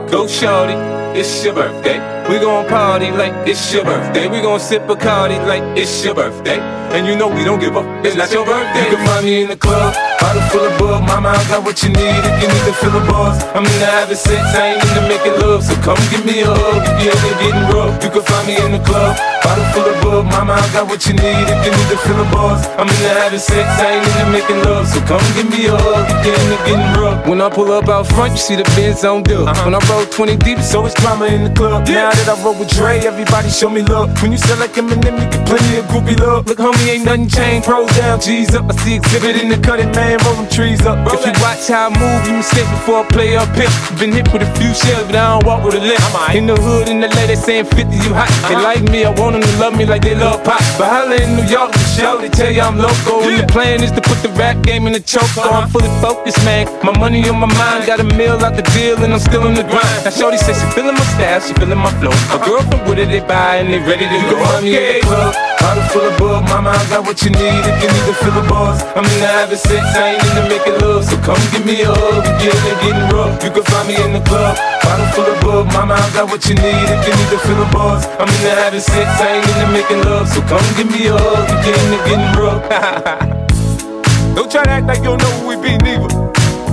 Go 0.09 0.27
shorty, 0.27 0.75
it's 1.13 1.43
your 1.43 1.59
birthday. 1.59 1.99
We 2.27 2.39
gon' 2.39 2.65
party 2.65 3.11
like 3.11 3.33
it's 3.45 3.71
your 3.71 3.85
birthday. 3.85 4.29
We 4.29 4.41
gon' 4.41 4.59
sip 4.59 4.89
a 4.89 4.95
cardi 4.95 5.37
like 5.45 5.81
it's 5.81 6.03
your 6.03 6.15
birthday. 6.15 6.59
And 6.91 7.07
you 7.07 7.15
know 7.15 7.33
we 7.35 7.43
don't 7.43 7.59
give 7.59 7.77
up, 7.77 7.85
it's 8.05 8.15
not 8.15 8.31
your 8.31 8.45
birthday. 8.45 8.89
You 8.89 8.95
can 8.95 9.05
find 9.05 9.25
me 9.25 9.41
in 9.41 9.49
the 9.49 9.57
club, 9.57 9.93
bottle 10.23 10.47
full 10.47 10.63
of 10.63 10.73
bug. 10.79 11.03
Mama, 11.03 11.35
I 11.35 11.43
got 11.51 11.67
what 11.67 11.83
you 11.83 11.91
need 11.91 12.21
if 12.23 12.35
you 12.39 12.47
need 12.47 12.65
to 12.71 12.73
fill 12.79 12.95
the 12.95 13.03
bars. 13.11 13.43
I'm 13.51 13.67
into 13.67 13.87
having 13.91 14.15
sex, 14.15 14.39
I 14.55 14.79
ain't 14.79 14.79
into 14.79 15.03
making 15.11 15.35
love. 15.43 15.61
So 15.67 15.75
come 15.83 15.99
give 16.07 16.23
me 16.23 16.39
a 16.41 16.47
hug 16.47 16.79
if 16.87 16.95
you're 17.03 17.11
ever 17.11 17.33
getting 17.43 17.65
rough. 17.75 17.99
You 17.99 18.09
can 18.15 18.23
find 18.23 18.47
me 18.47 18.55
in 18.55 18.71
the 18.71 18.81
club, 18.87 19.19
bottle 19.43 19.67
full 19.75 19.83
of 19.83 19.97
bug. 19.99 20.23
Mama, 20.31 20.55
I 20.55 20.65
got 20.71 20.87
what 20.87 21.03
you 21.03 21.13
need 21.19 21.45
if 21.51 21.59
you 21.67 21.71
need 21.75 21.89
to 21.91 21.99
fill 21.99 22.17
the 22.23 22.27
bars. 22.31 22.63
I'm 22.79 22.87
into 22.87 23.11
having 23.19 23.43
sex, 23.43 23.67
I 23.83 23.99
ain't 23.99 24.07
into 24.07 24.25
making 24.31 24.59
love. 24.63 24.87
So 24.87 25.03
come 25.03 25.23
give 25.35 25.51
me 25.51 25.67
a 25.67 25.75
hug 25.75 26.07
if 26.07 26.19
you're 26.23 26.39
into 26.39 26.57
getting 26.63 26.91
rough. 26.95 27.27
When 27.27 27.41
I 27.43 27.49
pull 27.51 27.71
up 27.75 27.91
out 27.91 28.07
front, 28.07 28.31
you 28.31 28.39
see 28.39 28.55
the 28.55 28.67
Benz 28.79 29.03
on 29.03 29.23
dub. 29.23 29.51
Uh-huh. 29.51 29.65
When 29.67 29.75
I 29.75 29.81
roll 29.91 30.07
20 30.07 30.37
deep, 30.39 30.59
so 30.63 30.63
it's 30.63 30.75
always 30.75 30.95
drama 31.03 31.25
in 31.27 31.43
the 31.43 31.53
club. 31.53 31.87
Now 31.87 32.11
that 32.15 32.27
I 32.31 32.35
roll 32.43 32.55
with 32.55 32.71
Dre, 32.71 32.99
everybody 33.03 33.49
show 33.49 33.69
me 33.69 33.81
love. 33.83 34.07
When 34.21 34.31
you 34.31 34.37
sell 34.37 34.57
like 34.59 34.73
Eminem, 34.79 35.19
you 35.19 35.27
get 35.27 35.43
plenty 35.45 35.77
of 35.77 35.85
groupie 35.91 36.17
love. 36.19 36.47
Look, 36.47 36.59
homie, 36.59 36.87
ain't 36.95 37.05
nothing 37.05 37.27
changed. 37.27 37.67
Pros 37.67 37.91
down, 37.97 38.21
G's 38.21 38.55
up. 38.55 38.71
I 38.71 38.75
see 38.83 38.99
Xzibit 38.99 39.41
in 39.41 39.49
the 39.49 39.57
cutting, 39.57 39.91
man, 39.91 40.12
roll 40.21 40.35
them 40.35 40.49
trees 40.49 40.85
up. 40.85 40.97
If 41.11 41.25
you 41.25 41.33
watch 41.41 41.67
how 41.67 41.89
I 41.89 41.97
move, 41.97 42.27
you 42.27 42.37
mistake 42.37 42.69
before 42.69 43.03
I 43.03 43.07
play 43.09 43.35
up 43.35 43.49
here. 43.55 43.71
Been 43.97 44.11
hit 44.13 44.31
with 44.33 44.43
a 44.43 44.51
few 44.59 44.73
shells, 44.73 45.07
but 45.07 45.15
I 45.15 45.39
don't 45.39 45.45
walk 45.45 45.63
with 45.63 45.75
a 45.75 45.81
limp. 45.81 46.03
In 46.35 46.45
the 46.45 46.55
hood, 46.55 46.89
in 46.89 46.99
the 46.99 47.09
lady 47.15 47.35
saying 47.35 47.65
50, 47.65 47.89
you 48.03 48.13
hot. 48.13 48.29
They 48.49 48.55
like 48.55 48.83
me, 48.91 49.05
I 49.05 49.11
want 49.15 49.33
them 49.33 49.41
to 49.41 49.53
love 49.57 49.77
me 49.77 49.85
like 49.85 50.03
they 50.03 50.15
love 50.15 50.43
pop. 50.43 50.61
But 50.77 50.87
holla 50.89 51.15
in 51.15 51.35
New 51.35 51.47
York, 51.47 51.71
the 51.71 51.85
show, 51.95 52.19
they 52.19 52.29
tell 52.29 52.51
you 52.51 52.61
I'm 52.61 52.77
local. 52.77 53.23
And 53.23 53.39
the 53.41 53.47
plan 53.47 53.81
is 53.81 53.91
to 53.91 54.01
put 54.01 54.19
the 54.21 54.29
rap 54.37 54.61
game 54.63 54.87
in 54.87 54.93
the 54.93 54.99
choke. 54.99 55.33
So 55.33 55.49
I'm 55.49 55.69
fully 55.69 55.89
focused, 56.01 56.43
man. 56.45 56.67
My 56.83 56.93
money 56.97 57.27
on 57.29 57.39
my 57.39 57.47
mind, 57.47 57.85
got 57.85 57.99
a 57.99 58.03
meal 58.03 58.37
out 58.43 58.55
the 58.55 58.65
deal, 58.73 59.01
and 59.03 59.13
I'm 59.13 59.19
still 59.19 59.45
in 59.47 59.55
the 59.55 59.63
grind. 59.63 60.05
Now, 60.05 60.11
Shorty 60.11 60.37
says 60.37 60.59
she 60.59 60.67
feeling 60.75 60.95
my 60.95 61.07
style, 61.15 61.39
she 61.41 61.53
feeling 61.53 61.79
my 61.79 61.91
flow. 61.99 62.13
A 62.33 62.37
girlfriend 62.43 62.89
with 62.89 62.99
it, 62.99 63.09
they 63.09 63.21
buy, 63.21 63.57
and 63.57 63.71
they 63.71 63.79
ready 63.79 64.05
to 64.05 64.17
go. 64.29 64.37
I'm 64.43 64.65
the 64.65 64.99
club, 65.01 65.33
bottle 65.63 65.87
full 65.95 66.03
of 66.03 66.13
bug. 66.19 66.43
Mama, 66.51 66.75
I 66.75 66.83
got 66.91 67.07
what 67.07 67.23
you 67.23 67.31
need 67.31 67.63
if 67.63 67.75
you 67.79 67.87
need 67.87 68.05
to 68.11 68.15
fill 68.19 68.35
the 68.35 68.43
bars. 68.51 68.83
I'm 68.99 69.07
into 69.07 69.27
having 69.27 69.55
sex, 69.55 69.83
I 69.95 70.19
ain't 70.19 70.23
into 70.27 70.43
making 70.51 70.77
love. 70.83 71.07
So 71.07 71.15
come 71.23 71.39
give 71.55 71.63
me 71.63 71.81
a 71.87 71.87
hug 71.87 72.27
you're 72.43 72.51
getting 72.83 73.07
rough. 73.15 73.39
You 73.39 73.51
can 73.55 73.63
find 73.71 73.87
me 73.87 73.95
in 73.95 74.11
the 74.11 74.23
club, 74.27 74.59
bottle 74.83 75.07
full 75.15 75.27
of 75.31 75.39
bug. 75.39 75.65
Mama, 75.71 75.95
I 75.95 76.07
got 76.11 76.27
what 76.27 76.43
you 76.51 76.55
need 76.59 76.87
if 76.91 77.01
you 77.07 77.13
need 77.15 77.29
to 77.31 77.39
fill 77.39 77.59
the 77.63 77.69
bars. 77.71 78.03
I'm 78.19 78.27
into 78.27 78.51
having 78.59 78.83
sex, 78.83 79.07
I 79.23 79.39
ain't 79.39 79.47
into 79.47 79.67
making 79.71 80.01
love. 80.03 80.27
So 80.27 80.43
come 80.51 80.67
give 80.75 80.91
me 80.91 81.07
a 81.07 81.15
hug 81.15 81.47
you're 81.63 82.03
getting 82.03 82.31
rough. 82.35 82.61
Don't 84.35 84.51
try 84.51 84.63
to 84.63 84.69
act 84.69 84.87
like 84.87 84.97
you 85.05 85.13
don't 85.13 85.21
know 85.21 85.29
who 85.37 85.49
we 85.49 85.55
be, 85.61 85.77
neither. 85.77 86.09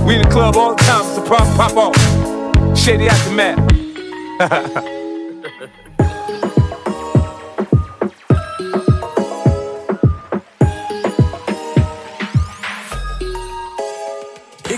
We 0.03 0.15
in 0.15 0.23
the 0.23 0.29
club 0.31 0.55
all 0.57 0.73
the 0.73 0.83
time, 0.83 1.05
so 1.13 1.21
pop, 1.21 1.45
pop 1.55 1.77
off. 1.77 1.95
Shady 2.75 3.07
aftermath. 3.07 3.61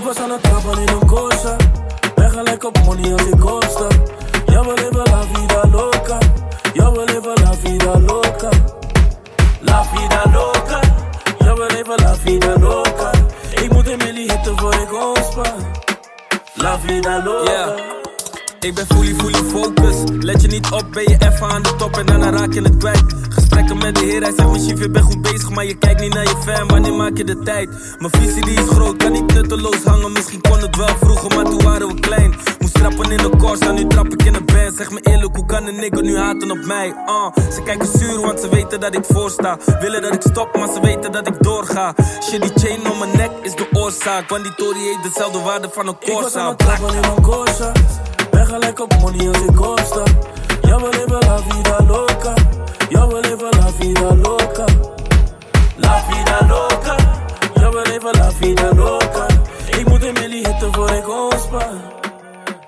Ik 0.03 0.09
was 0.09 0.17
aan 0.17 0.31
het 0.31 0.43
trappen 0.43 0.81
in 0.81 0.87
een 0.87 1.05
Corsa. 1.05 1.55
Ben 2.15 2.31
money 2.85 3.11
als 3.11 3.21
ik 3.21 3.39
kosta. 3.39 3.87
Ja, 4.45 4.65
we 4.65 4.73
leven 4.75 5.11
la 5.11 5.23
vida 5.33 5.67
loca. 5.71 6.17
Ja, 6.73 6.91
we 6.91 7.03
leven 7.05 7.43
la 7.43 7.53
vida 7.63 7.99
loca. 7.99 8.49
La 9.59 9.83
vida 9.83 10.23
loca. 10.31 10.79
Ja, 11.39 11.53
we 11.53 11.71
leven 11.71 11.95
la 12.03 12.15
vida 12.15 12.59
loca. 12.59 13.11
Ik 13.61 13.71
moet 13.71 13.87
een 13.87 13.97
milli 13.97 14.31
hitten 14.31 14.59
voor 14.59 14.73
ik. 14.73 15.43
La 16.53 16.79
vida 16.79 17.23
loca. 17.23 18.02
Ik 18.63 18.73
ben 18.75 18.85
fully, 18.87 19.13
fully 19.15 19.49
focus. 19.49 19.95
Let 20.19 20.41
je 20.41 20.47
niet 20.47 20.71
op, 20.71 20.85
ben 20.91 21.03
je 21.03 21.17
even 21.19 21.47
aan 21.47 21.61
de 21.61 21.75
top 21.75 21.97
en 21.97 22.05
daarna 22.05 22.29
raak 22.29 22.53
je 22.53 22.61
het 22.61 22.77
kwijt. 22.77 23.03
Gesprekken 23.29 23.77
met 23.77 23.95
de 23.95 24.05
heer, 24.05 24.21
hij 24.21 24.33
zegt 24.35 24.49
mijn 24.49 24.61
chief, 24.61 24.79
je 24.79 24.89
bent 24.89 25.05
goed 25.05 25.21
bezig, 25.21 25.49
maar 25.49 25.65
je 25.65 25.75
kijkt 25.75 26.01
niet 26.01 26.13
naar 26.13 26.23
je 26.23 26.35
fan. 26.45 26.67
Wanneer 26.67 26.93
maak 26.93 27.17
je 27.17 27.23
de 27.23 27.39
tijd? 27.39 27.69
Mijn 27.99 28.11
visie 28.11 28.45
die 28.45 28.53
is 28.53 28.69
groot, 28.69 28.97
kan 28.97 29.11
niet 29.11 29.33
nutteloos 29.33 29.83
hangen. 29.83 30.11
Misschien 30.11 30.41
kon 30.41 30.59
het 30.59 30.75
wel 30.75 30.87
vroeger, 30.87 31.35
maar 31.35 31.45
toen 31.45 31.63
waren 31.63 31.87
we 31.87 31.99
klein. 31.99 32.35
Moest 32.59 32.73
trappen 32.73 33.11
in 33.11 33.17
de 33.17 33.29
Corsa, 33.37 33.71
nu 33.71 33.87
trap 33.87 34.13
ik 34.13 34.23
in 34.23 34.33
de 34.33 34.43
band. 34.43 34.75
Zeg 34.77 34.91
me 34.91 34.99
eerlijk, 35.01 35.35
hoe 35.35 35.45
kan 35.45 35.67
een 35.67 35.75
nigger 35.75 36.03
nu 36.03 36.17
haten 36.17 36.51
op 36.51 36.65
mij? 36.65 36.87
Uh, 36.87 37.51
ze 37.51 37.61
kijken 37.63 37.87
zuur, 37.87 38.19
want 38.21 38.39
ze 38.39 38.49
weten 38.49 38.79
dat 38.79 38.95
ik 38.95 39.05
voorsta. 39.05 39.57
Willen 39.79 40.01
dat 40.01 40.13
ik 40.13 40.21
stop, 40.21 40.55
maar 40.55 40.69
ze 40.73 40.79
weten 40.81 41.11
dat 41.11 41.27
ik 41.27 41.43
doorga. 41.43 41.93
Shit, 42.29 42.41
die 42.41 42.51
chain 42.55 42.91
om 42.91 42.97
mijn 42.99 43.17
nek 43.17 43.31
is 43.41 43.55
de 43.55 43.67
oorzaak. 43.73 44.29
Want 44.29 44.43
die 44.43 44.55
Tory 44.55 44.79
heeft 44.79 45.03
dezelfde 45.03 45.39
waarde 45.39 45.69
van 45.71 45.87
een 45.87 45.95
Ik 45.99 46.13
was 46.13 46.35
aan 46.35 46.45
Corsa. 46.45 46.49
het 46.49 46.57
trappen 46.57 46.95
in 46.95 47.03
een 47.03 47.21
Corsa. 47.21 47.71
Ben 48.43 48.51
gelijk 48.51 48.79
op 48.79 48.97
money 49.01 49.27
als 49.27 49.37
ik 49.37 49.55
kosta. 49.55 50.03
Ja, 50.61 50.77
we 50.77 50.89
leven 50.91 51.19
la 51.19 51.37
vida 51.37 51.77
loca. 51.87 52.33
Ja, 52.89 53.07
we 53.07 53.19
leven 53.21 53.49
la 53.59 53.71
vida 53.79 54.15
loca. 54.15 54.65
La 55.75 56.03
vida 56.07 56.47
loca. 56.47 56.95
Ja, 57.55 57.69
we 57.69 57.81
leven 57.87 58.11
la 58.17 58.31
vida 58.31 58.73
loca. 58.75 59.25
Ik 59.77 59.87
moet 59.87 60.03
een 60.03 60.13
milli 60.13 60.47
hitten 60.47 60.73
voor 60.73 60.89
ik 60.91 61.09
ontspan. 61.09 62.02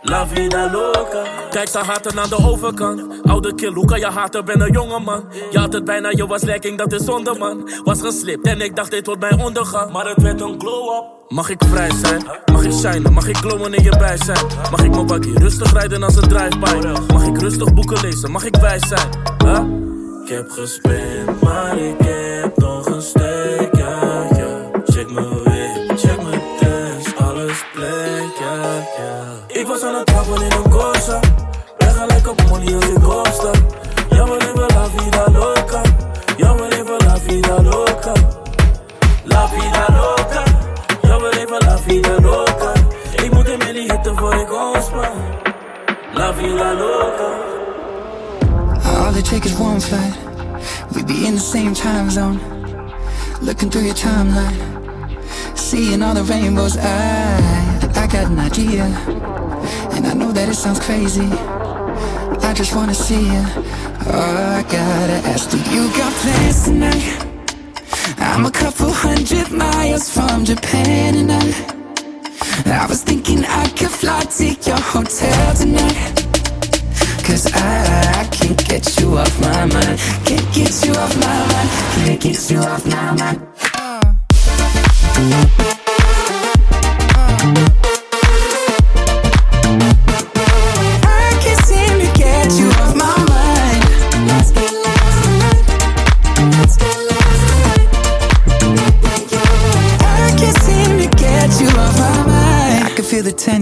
La 0.06 0.28
vida 0.28 0.72
loca. 0.72 1.24
Kijk, 1.50 1.68
ze 1.68 1.78
haten 1.78 2.20
aan 2.20 2.30
de 2.30 2.38
overkant. 2.38 3.02
Oude 3.24 3.56
kill, 3.56 3.74
hoe 3.74 3.86
kan 3.86 4.00
je 4.00 4.06
haten? 4.06 4.46
Ben 4.46 4.62
een 4.62 4.72
jonge 4.72 5.00
man. 5.00 5.24
Je 5.52 5.60
had 5.60 5.74
het 5.74 5.86
bijna, 5.86 6.10
je 6.10 6.28
was 6.28 6.42
lekking, 6.42 6.78
dat 6.78 6.94
is 6.94 7.04
zonde 7.04 7.36
man. 7.40 7.70
Was 7.84 8.02
geslipt 8.02 8.48
en 8.48 8.62
ik 8.62 8.76
dacht 8.76 8.92
dit 8.92 9.06
wordt 9.06 9.22
mijn 9.22 9.40
ondergang. 9.40 9.92
Maar 9.92 10.06
het 10.06 10.22
werd 10.22 10.42
een 10.42 10.60
glow-up. 10.60 11.06
Mag 11.28 11.50
ik 11.50 11.62
vrij 11.70 11.92
zijn? 11.92 12.26
Mag 12.52 12.64
ik 12.64 12.72
shinen? 12.72 13.14
Mag 13.14 13.28
ik 13.28 13.38
glowen 13.38 13.74
in 13.74 13.84
je 13.84 13.98
bij 13.98 14.18
zijn? 14.18 14.46
Mag 14.72 14.84
ik 14.84 14.92
mijn 14.92 15.06
bakkie 15.08 15.40
rustig 15.40 15.74
rijden 15.74 16.04
als 16.04 16.16
een 16.16 16.28
drive-by? 16.28 17.14
Mag 17.14 17.26
ik 17.26 17.40
rustig 17.40 17.74
boeken 17.74 18.02
lezen? 18.02 18.32
Mag 18.32 18.46
ik 18.46 18.56
wijs 18.56 18.88
zijn? 18.88 19.10
Huh? 19.46 19.62
Ik 20.24 20.30
heb 20.32 20.50
gespend, 20.50 21.42
maar 21.42 21.78
ik 21.78 21.96
heb 22.00 22.58
nog 22.58 22.86
een 22.86 23.02
steek, 23.02 23.35
leven 34.40 34.68
la 34.76 34.88
vida 34.90 35.30
loca. 35.32 35.74
La 36.26 37.18
vida 37.20 37.58
loca. 37.60 38.14
La 39.26 39.48
vida 39.48 39.88
loca. 39.98 40.44
La 41.64 41.76
vida 41.78 42.20
loca. 42.20 42.74
La 46.16 46.32
vida 46.32 46.74
loca. 46.74 47.28
All 48.86 49.16
it 49.16 49.26
takes 49.26 49.48
is 49.48 49.60
one 49.60 49.80
flight. 49.80 50.16
We 50.94 51.04
be 51.04 51.28
in 51.28 51.36
the 51.36 51.42
same 51.42 51.74
time 51.74 52.10
zone. 52.10 52.40
Looking 53.42 53.70
through 53.70 53.84
your 53.84 53.96
timeline. 53.96 54.58
Seeing 55.58 56.02
all 56.02 56.14
the 56.14 56.24
rainbows. 56.24 56.78
I, 56.78 57.80
I 57.96 58.08
got 58.08 58.28
an 58.32 58.40
idea. 58.40 59.45
And 59.96 60.06
I 60.08 60.14
know 60.14 60.32
that 60.32 60.50
it 60.50 60.56
sounds 60.56 60.80
crazy. 60.80 61.30
I 62.50 62.54
just 62.54 62.76
wanna 62.76 62.94
see 62.94 63.24
you. 63.34 63.44
Oh, 64.08 64.58
I 64.60 64.64
gotta 64.64 65.20
ask, 65.32 65.50
do 65.50 65.58
you 65.74 65.88
got 65.98 66.12
plans 66.22 66.64
tonight? 66.66 67.26
I'm 68.18 68.46
a 68.46 68.52
couple 68.52 68.92
hundred 68.92 69.52
miles 69.52 70.10
from 70.10 70.46
Japan 70.46 71.16
and 71.16 71.32
I 71.32 71.76
I 72.66 72.86
was 72.88 73.04
thinking 73.04 73.44
I 73.46 73.68
could 73.70 73.90
fly 73.90 74.22
to 74.22 74.46
your 74.46 74.80
hotel 74.80 75.54
tonight 75.56 76.26
Cause 77.24 77.52
I, 77.54 78.22
I 78.22 78.28
can't 78.32 78.58
get 78.68 79.00
you 79.00 79.18
off 79.18 79.40
my 79.42 79.66
mind 79.66 80.00
Can't 80.26 80.54
get 80.54 80.86
you 80.86 80.94
off 80.94 81.16
my 81.18 81.48
mind 81.52 81.70
Can't 81.96 82.22
get 82.22 82.50
you 82.50 82.60
off 82.60 82.86
my 82.86 83.12
mind 83.14 83.42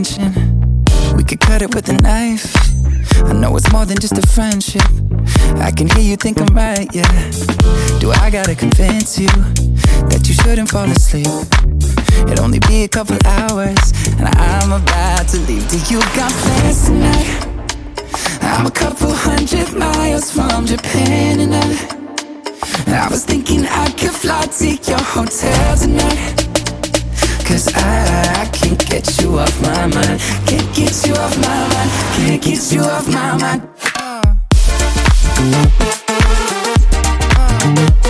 tension 0.04 0.66
We 1.16 1.24
could 1.24 1.40
cut 1.40 1.62
it 1.62 1.74
with 1.74 1.88
a 1.90 1.94
knife. 1.94 2.54
I 3.26 3.34
know 3.34 3.56
it's 3.56 3.72
more 3.72 3.86
than 3.86 3.98
just 4.00 4.18
a 4.18 4.28
friendship. 4.28 4.84
I 5.58 5.72
can 5.72 5.88
hear 5.90 6.04
you 6.04 6.18
think 6.18 6.40
I'm 6.42 6.54
right, 6.56 6.88
yeah. 6.94 7.32
Do 8.00 8.12
I 8.12 8.30
gotta 8.30 8.56
convince 8.56 9.18
you 9.20 9.28
That 10.10 10.24
you 10.28 10.34
shouldn't 10.34 10.70
fall 10.70 10.90
asleep? 10.90 11.28
It'll 12.30 12.46
only 12.46 12.60
be 12.60 12.84
a 12.84 12.88
couple 12.88 13.18
hours 13.26 13.80
And 14.20 14.28
I'm 14.28 14.72
about 14.72 15.28
to 15.30 15.38
leave. 15.48 15.68
Do 15.70 15.78
you 15.90 16.00
got 16.18 16.32
plans 16.32 16.86
tonight? 16.86 17.48
I'm 18.42 18.66
a 18.66 18.72
couple 18.72 19.12
hundred 19.12 19.74
miles 19.74 20.32
from 20.32 20.66
Japan 20.66 21.40
and 21.40 21.56
I 21.56 22.00
I 22.88 23.08
was 23.10 23.26
thinking 23.26 23.66
I 23.66 23.90
could 23.92 24.12
fly 24.12 24.46
to 24.46 24.68
your 24.68 25.00
hotel 25.00 25.78
tonight 25.78 26.43
Cause 27.54 27.72
I, 27.76 28.42
I 28.42 28.46
can't 28.48 28.84
get 28.90 29.22
you 29.22 29.38
off 29.38 29.62
my 29.62 29.86
mind. 29.86 30.20
Can't 30.48 30.76
get 30.76 31.06
you 31.06 31.14
off 31.14 31.38
my 31.38 31.68
mind. 31.70 31.92
Can't 32.16 32.42
get 32.42 32.72
you 32.72 32.82
off 32.82 33.08
my 33.08 33.38
mind. 33.38 33.70
I 37.66 38.03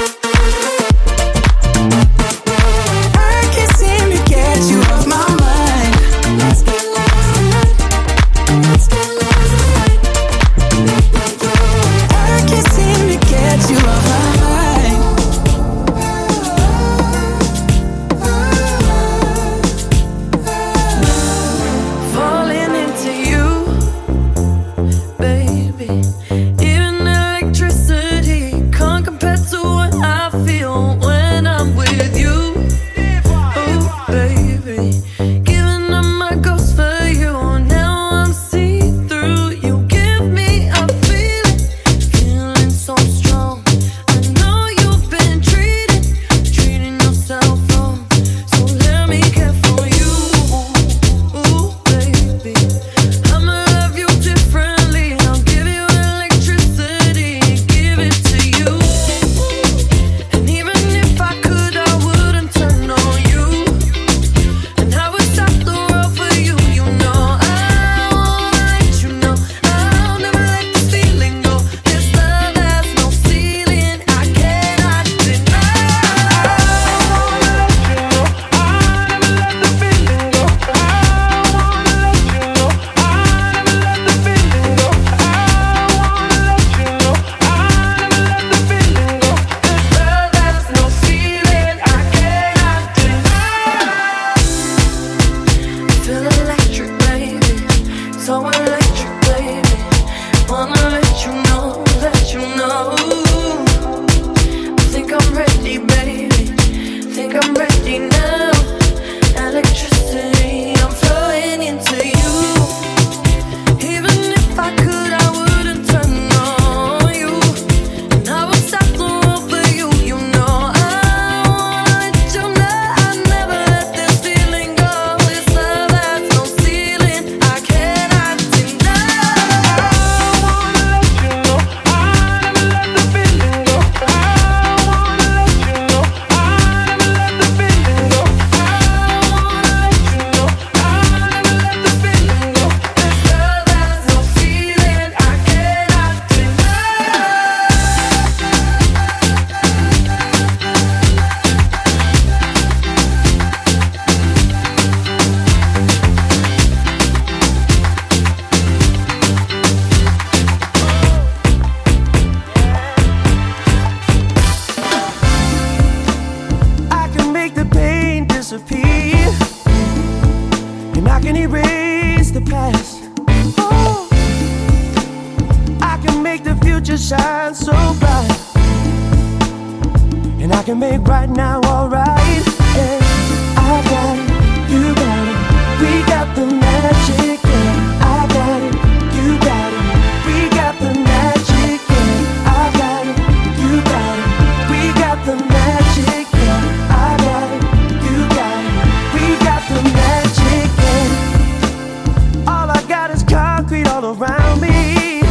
around 204.34 204.62
me. 204.62 205.22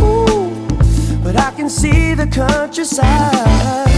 Ooh, 0.00 0.50
but 1.22 1.36
I 1.36 1.50
can 1.52 1.68
see 1.68 2.14
the 2.14 2.26
countryside. 2.26 3.90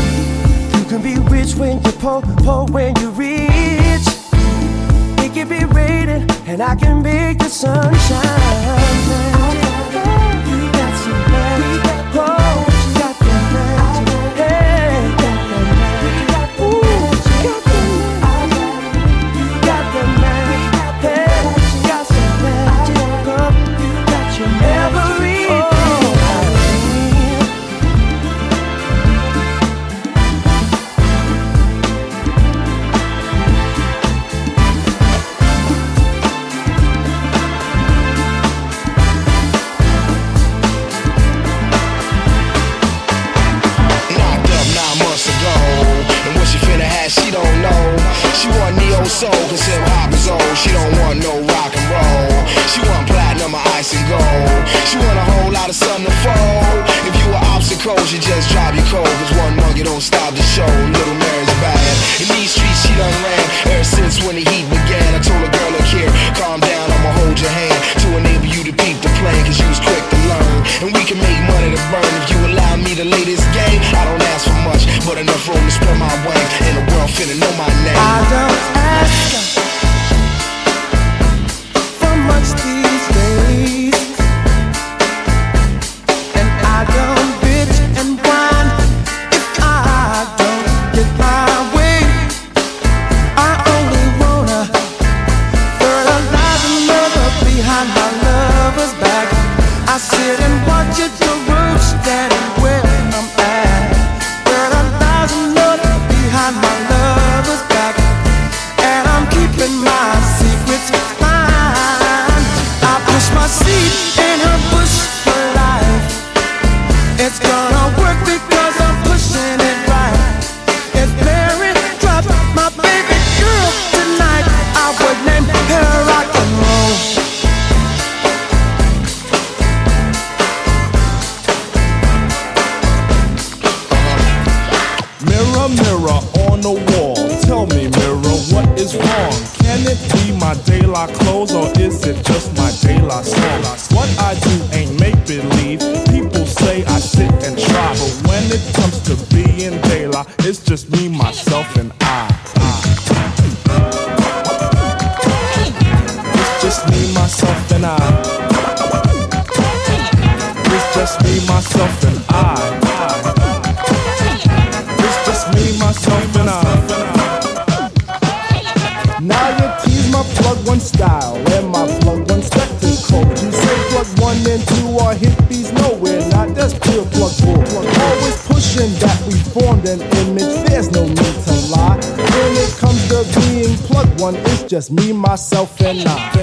You 0.77 0.85
can 0.85 1.03
be 1.03 1.19
rich 1.31 1.55
when 1.55 1.83
you're 1.83 1.93
poor, 1.93 2.23
poor 2.39 2.67
when 2.67 2.95
you're 2.97 3.11
rich. 3.11 4.07
It 5.19 5.33
can 5.33 5.49
be 5.49 5.65
raining, 5.65 6.29
and 6.47 6.63
I 6.63 6.75
can 6.77 7.03
make 7.03 7.39
the 7.39 7.49
sunshine. 7.49 9.54
should 58.15 58.23
just 58.23 58.51
drop 58.51 58.64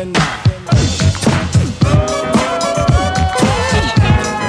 Denmark. 0.01 0.25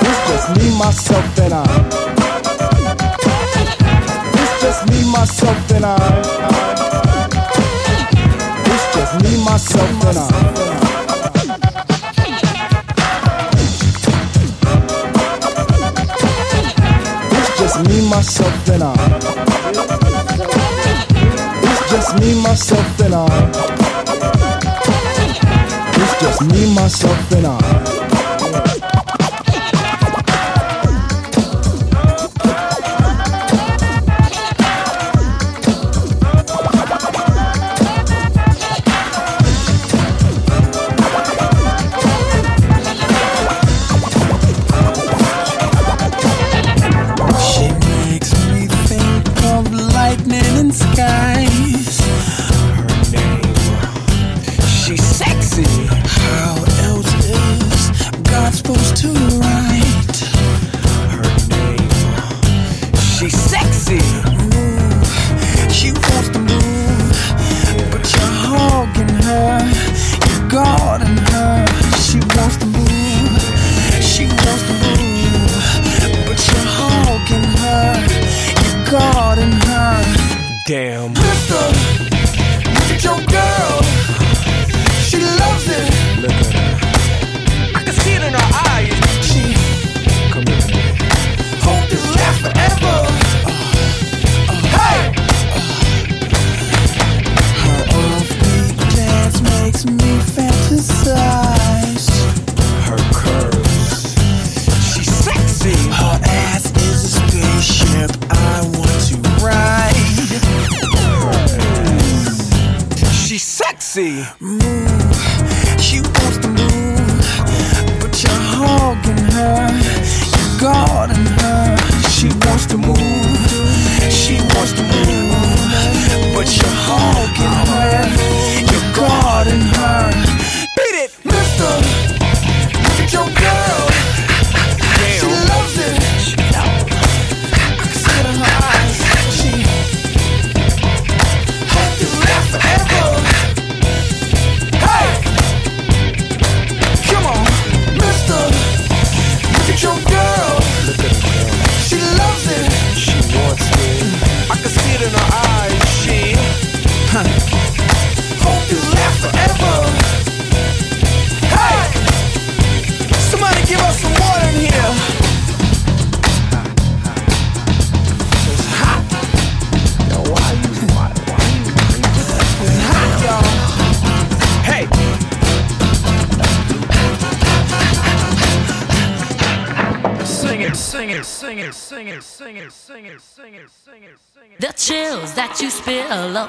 It's 0.01 0.21
just 0.29 0.49
me, 0.57 0.67
myself, 0.79 1.39
and 1.39 1.53
I. 1.53 1.63
It's 4.41 4.55
just 4.63 4.83
me, 4.89 4.99
myself, 5.13 5.73
and 5.73 5.85
I. 5.85 5.97
It's 8.65 8.87
just 8.95 9.15
me, 9.23 9.33
myself, 9.45 10.05
and 10.09 10.19
I. 10.19 10.29
just 17.59 17.79
me, 17.89 17.97
myself, 18.09 18.69
and 18.71 18.83
I. 18.83 18.87
It's 21.63 21.83
just 21.91 22.11
me, 22.21 22.43
myself, 22.43 23.01
and 23.01 23.15
I. 23.15 23.92
Just 26.23 26.43
me, 26.53 26.73
myself, 26.73 27.33
and 27.33 27.47
I. 27.47 28.02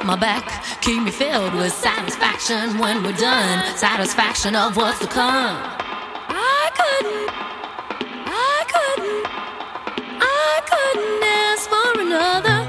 my 0.06 0.16
back. 0.16 0.64
Keep 0.82 1.04
me 1.04 1.12
filled 1.12 1.54
with 1.54 1.72
satisfaction 1.74 2.78
when 2.78 3.04
we're 3.04 3.14
done. 3.14 3.78
Satisfaction 3.78 4.56
of 4.56 4.76
what's 4.76 5.00
to 5.00 5.08
come. 5.08 5.58
I 6.30 6.70
couldn't, 6.80 7.30
I 8.28 8.64
couldn't, 8.74 9.26
I 10.22 10.62
couldn't 10.72 11.24
ask 11.24 11.70
for 11.70 12.02
another. 12.02 12.63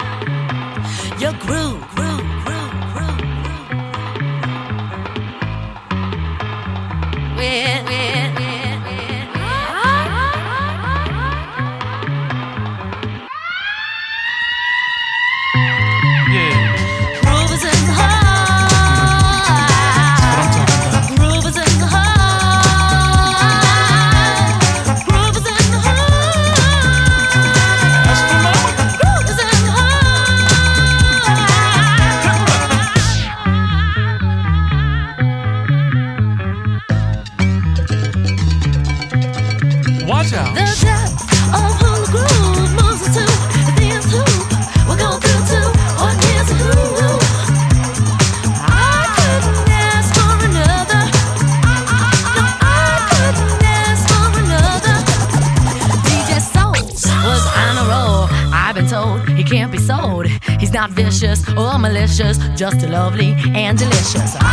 just 62.57 62.86
lovely 62.86 63.34
and 63.55 63.78
delicious. 63.78 64.43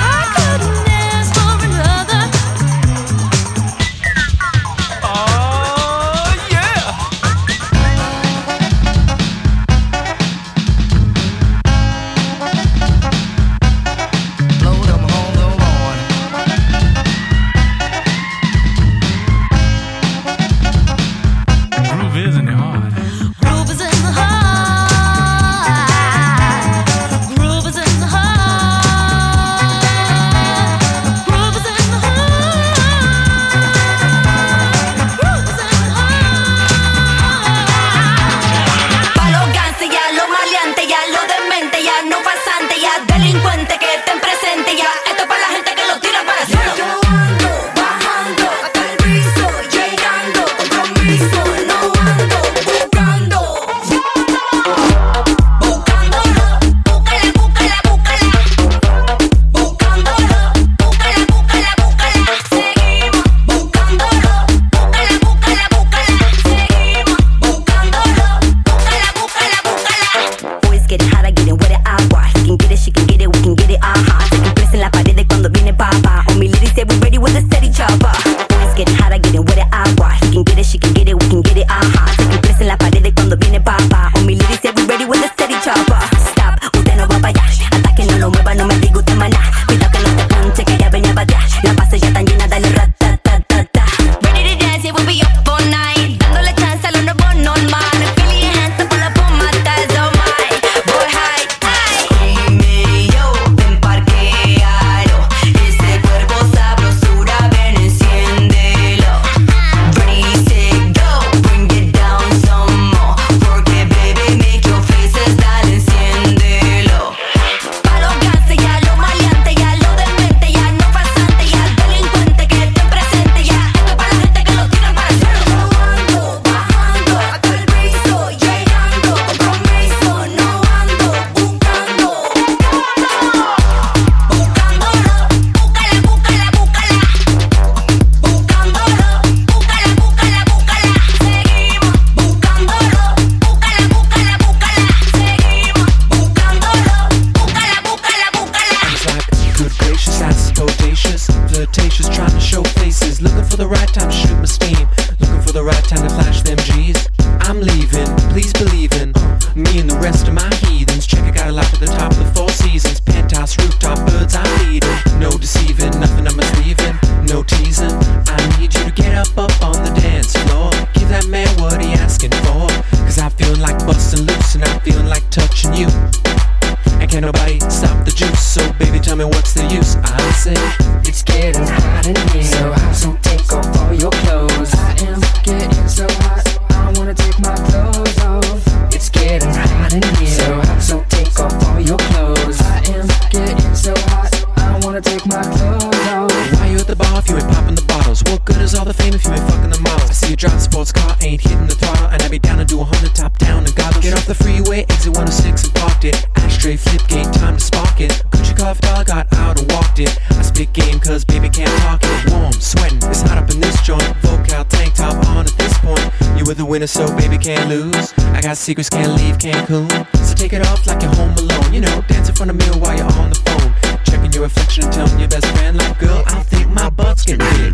can't 211.65 211.81
talk 211.81 212.03
and 212.03 212.33
I'm 212.33 212.41
warm, 212.41 212.53
sweating. 212.53 212.97
It's 213.09 213.21
hot 213.21 213.37
up 213.37 213.49
in 213.51 213.59
this 213.59 213.81
joint. 213.81 214.03
Vocal 214.21 214.65
tank 214.65 214.93
top 214.95 215.15
on 215.27 215.45
at 215.45 215.53
this 215.57 215.77
point. 215.79 216.01
You 216.37 216.45
were 216.45 216.53
the 216.53 216.65
winner, 216.65 216.87
so 216.87 217.05
baby 217.15 217.37
can't 217.37 217.69
lose. 217.69 218.13
I 218.33 218.41
got 218.41 218.57
secrets, 218.57 218.89
can't 218.89 219.13
leave 219.21 219.37
Cancun. 219.37 219.89
So 220.25 220.33
take 220.33 220.53
it 220.53 220.65
off 220.67 220.85
like 220.87 221.01
you're 221.01 221.13
home 221.13 221.33
alone. 221.37 221.73
You 221.73 221.81
know, 221.81 222.01
dance 222.07 222.29
in 222.29 222.35
front 222.35 222.51
of 222.51 222.57
mirror 222.57 222.77
while 222.77 222.97
you're 222.97 223.13
on 223.13 223.29
the 223.29 223.39
phone. 223.45 223.69
Checking 224.05 224.31
your 224.33 224.43
reflection, 224.43 224.89
telling 224.91 225.19
your 225.19 225.29
best 225.29 225.45
friend, 225.57 225.77
like, 225.77 225.99
girl, 225.99 226.23
I 226.25 226.41
think 226.43 226.67
my 226.69 226.89
butt's 226.89 227.25
getting 227.25 227.45
big. 227.57 227.73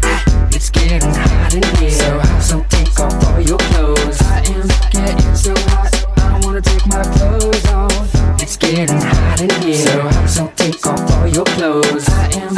It's 0.53 0.69
getting 0.69 1.01
hot 1.01 1.53
in 1.53 1.63
here, 1.77 1.91
so 1.91 2.19
hot, 2.19 2.41
so 2.41 2.65
take 2.69 2.99
off 2.99 3.13
all 3.27 3.39
your 3.39 3.57
clothes. 3.57 4.21
I 4.21 4.39
am 4.51 4.67
getting 4.91 5.35
so 5.35 5.53
hot, 5.71 5.93
I 6.17 6.39
wanna 6.43 6.61
take 6.61 6.85
my 6.87 7.03
clothes 7.15 7.65
off. 7.67 8.41
It's 8.41 8.57
getting 8.57 8.99
hot 8.99 9.41
in 9.41 9.49
here, 9.61 9.75
so 9.75 10.01
hot, 10.01 10.29
so 10.29 10.51
take 10.55 10.85
off 10.85 11.11
all 11.11 11.27
your 11.27 11.45
clothes. 11.45 12.09
I 12.09 12.29
am 12.35 12.55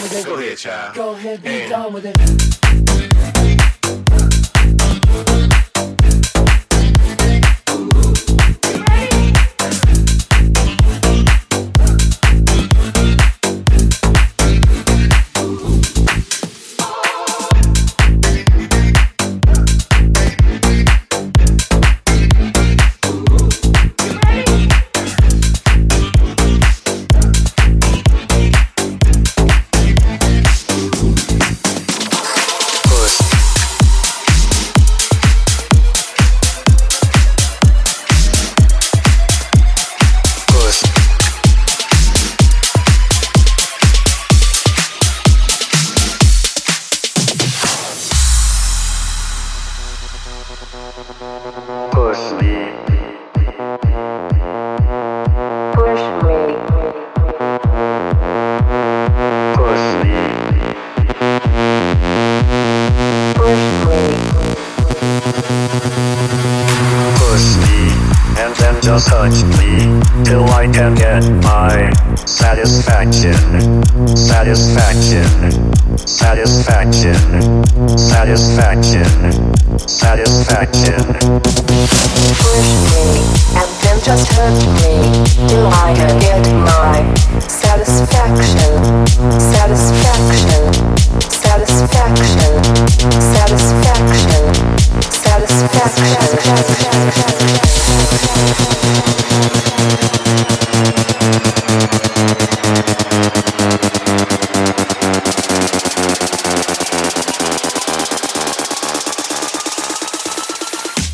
done 0.00 0.08
with 0.08 0.18
it. 0.18 0.26
Go 0.26 0.34
ahead, 0.34 0.58
child. 0.58 0.94
Go 0.94 1.10
ahead, 1.12 1.42
be 1.42 1.48
and 1.48 1.70
done 1.70 1.92
with 1.92 2.06
it. 2.06 2.89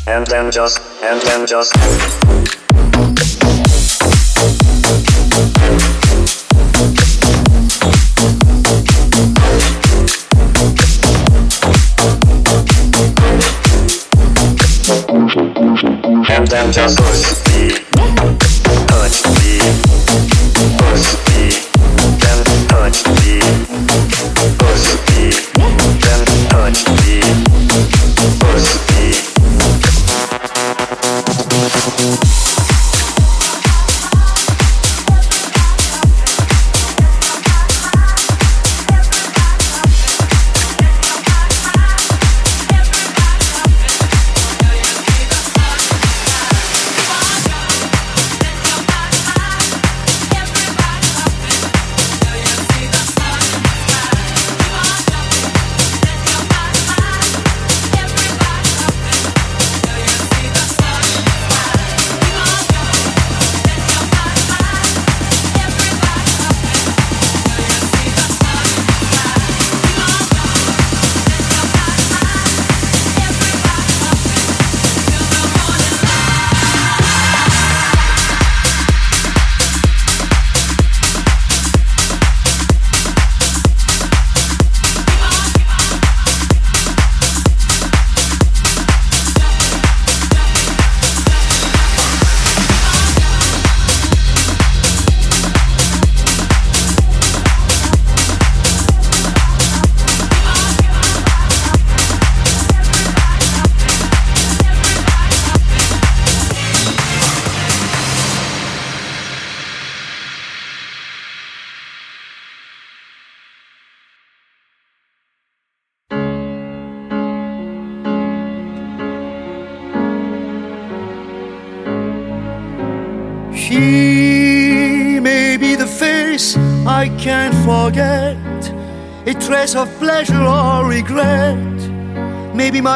And 0.09 0.25
then 0.25 0.51
just, 0.51 0.79
and 1.03 1.21
then 1.21 1.45
just. 1.45 2.16
And 16.57 16.73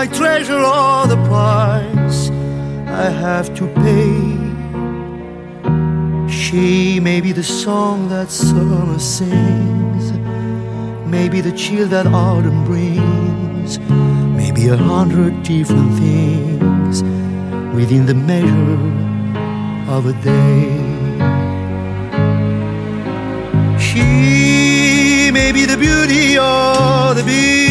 my 0.02 0.08
treasure 0.08 0.58
or 0.58 1.06
the 1.06 1.22
price 1.30 2.32
I 3.04 3.08
have 3.26 3.54
to 3.60 3.68
pay. 3.86 4.18
She 6.28 7.00
may 7.00 7.22
be 7.22 7.32
the 7.32 7.44
song 7.44 8.10
that 8.10 8.32
summer 8.32 8.98
sings, 8.98 10.06
maybe 11.06 11.40
the 11.40 11.52
chill 11.52 11.88
that 11.90 12.08
autumn 12.08 12.66
brings, 12.66 13.78
maybe 14.42 14.70
a 14.70 14.76
hundred 14.76 15.44
different 15.44 15.92
things 16.00 17.04
within 17.76 18.08
the 18.08 18.16
measure 18.16 18.82
of 19.96 20.08
a 20.08 20.16
day. 20.24 20.66
She 23.88 25.30
may 25.32 25.52
be 25.52 25.66
the 25.66 25.78
beauty 25.78 26.40
or 26.40 27.14
the 27.14 27.24
beast, 27.24 27.71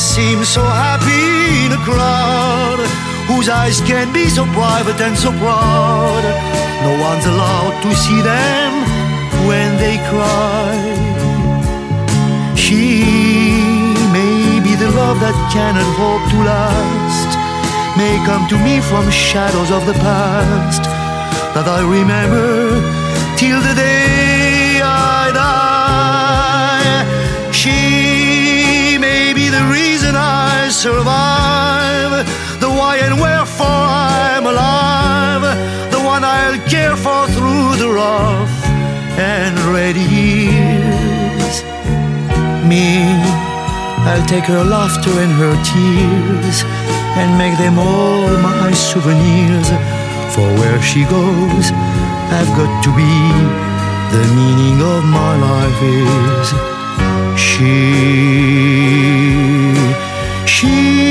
seems 0.00 0.48
so 0.48 0.62
happy 0.62 1.66
in 1.66 1.72
a 1.72 1.82
crowd, 1.84 2.80
whose 3.28 3.48
eyes 3.50 3.80
can 3.82 4.10
be 4.12 4.28
so 4.30 4.44
private 4.56 4.98
and 5.00 5.16
so 5.16 5.30
proud. 5.44 6.24
No 6.82 6.92
one's 7.04 7.26
allowed 7.26 7.76
to 7.82 7.94
see 7.94 8.20
them 8.22 8.72
when 9.46 9.76
they 9.76 9.98
cry. 10.08 10.72
She 12.56 13.04
may 14.16 14.60
be 14.64 14.74
the 14.74 14.90
love 14.90 15.20
that 15.20 15.36
cannot 15.52 15.90
hope 16.00 16.24
to 16.32 16.38
last, 16.48 17.30
may 18.00 18.16
come 18.24 18.48
to 18.48 18.56
me 18.56 18.80
from 18.80 19.04
shadows 19.10 19.70
of 19.70 19.84
the 19.84 19.96
past 20.00 20.82
that 21.54 21.68
I 21.68 21.80
remember 21.84 22.80
till 23.36 23.60
the 23.60 23.74
day 23.74 24.80
I 24.80 25.30
die. 25.34 27.04
She 27.52 27.99
survive, 30.80 32.24
the 32.58 32.70
why 32.70 32.96
and 33.04 33.20
wherefore 33.20 33.66
I'm 33.68 34.46
alive, 34.46 35.42
the 35.92 36.00
one 36.00 36.24
I'll 36.24 36.58
care 36.70 36.96
for 36.96 37.26
through 37.36 37.76
the 37.76 37.90
rough 37.90 38.64
and 39.18 39.58
ready 39.76 40.00
years. 40.00 41.62
Me, 42.64 43.04
I'll 44.08 44.24
take 44.26 44.44
her 44.44 44.64
laughter 44.64 45.10
and 45.20 45.32
her 45.42 45.54
tears 45.68 46.64
and 47.20 47.36
make 47.36 47.58
them 47.58 47.78
all 47.78 48.30
my 48.38 48.72
souvenirs. 48.72 49.68
For 50.34 50.48
where 50.60 50.80
she 50.80 51.04
goes, 51.04 51.72
I've 52.38 52.52
got 52.56 52.82
to 52.84 52.90
be. 52.96 53.16
The 54.16 54.24
meaning 54.34 54.80
of 54.80 55.04
my 55.04 55.36
life 55.36 55.82
is 55.82 56.54
she. 57.38 59.59
She 60.60 61.09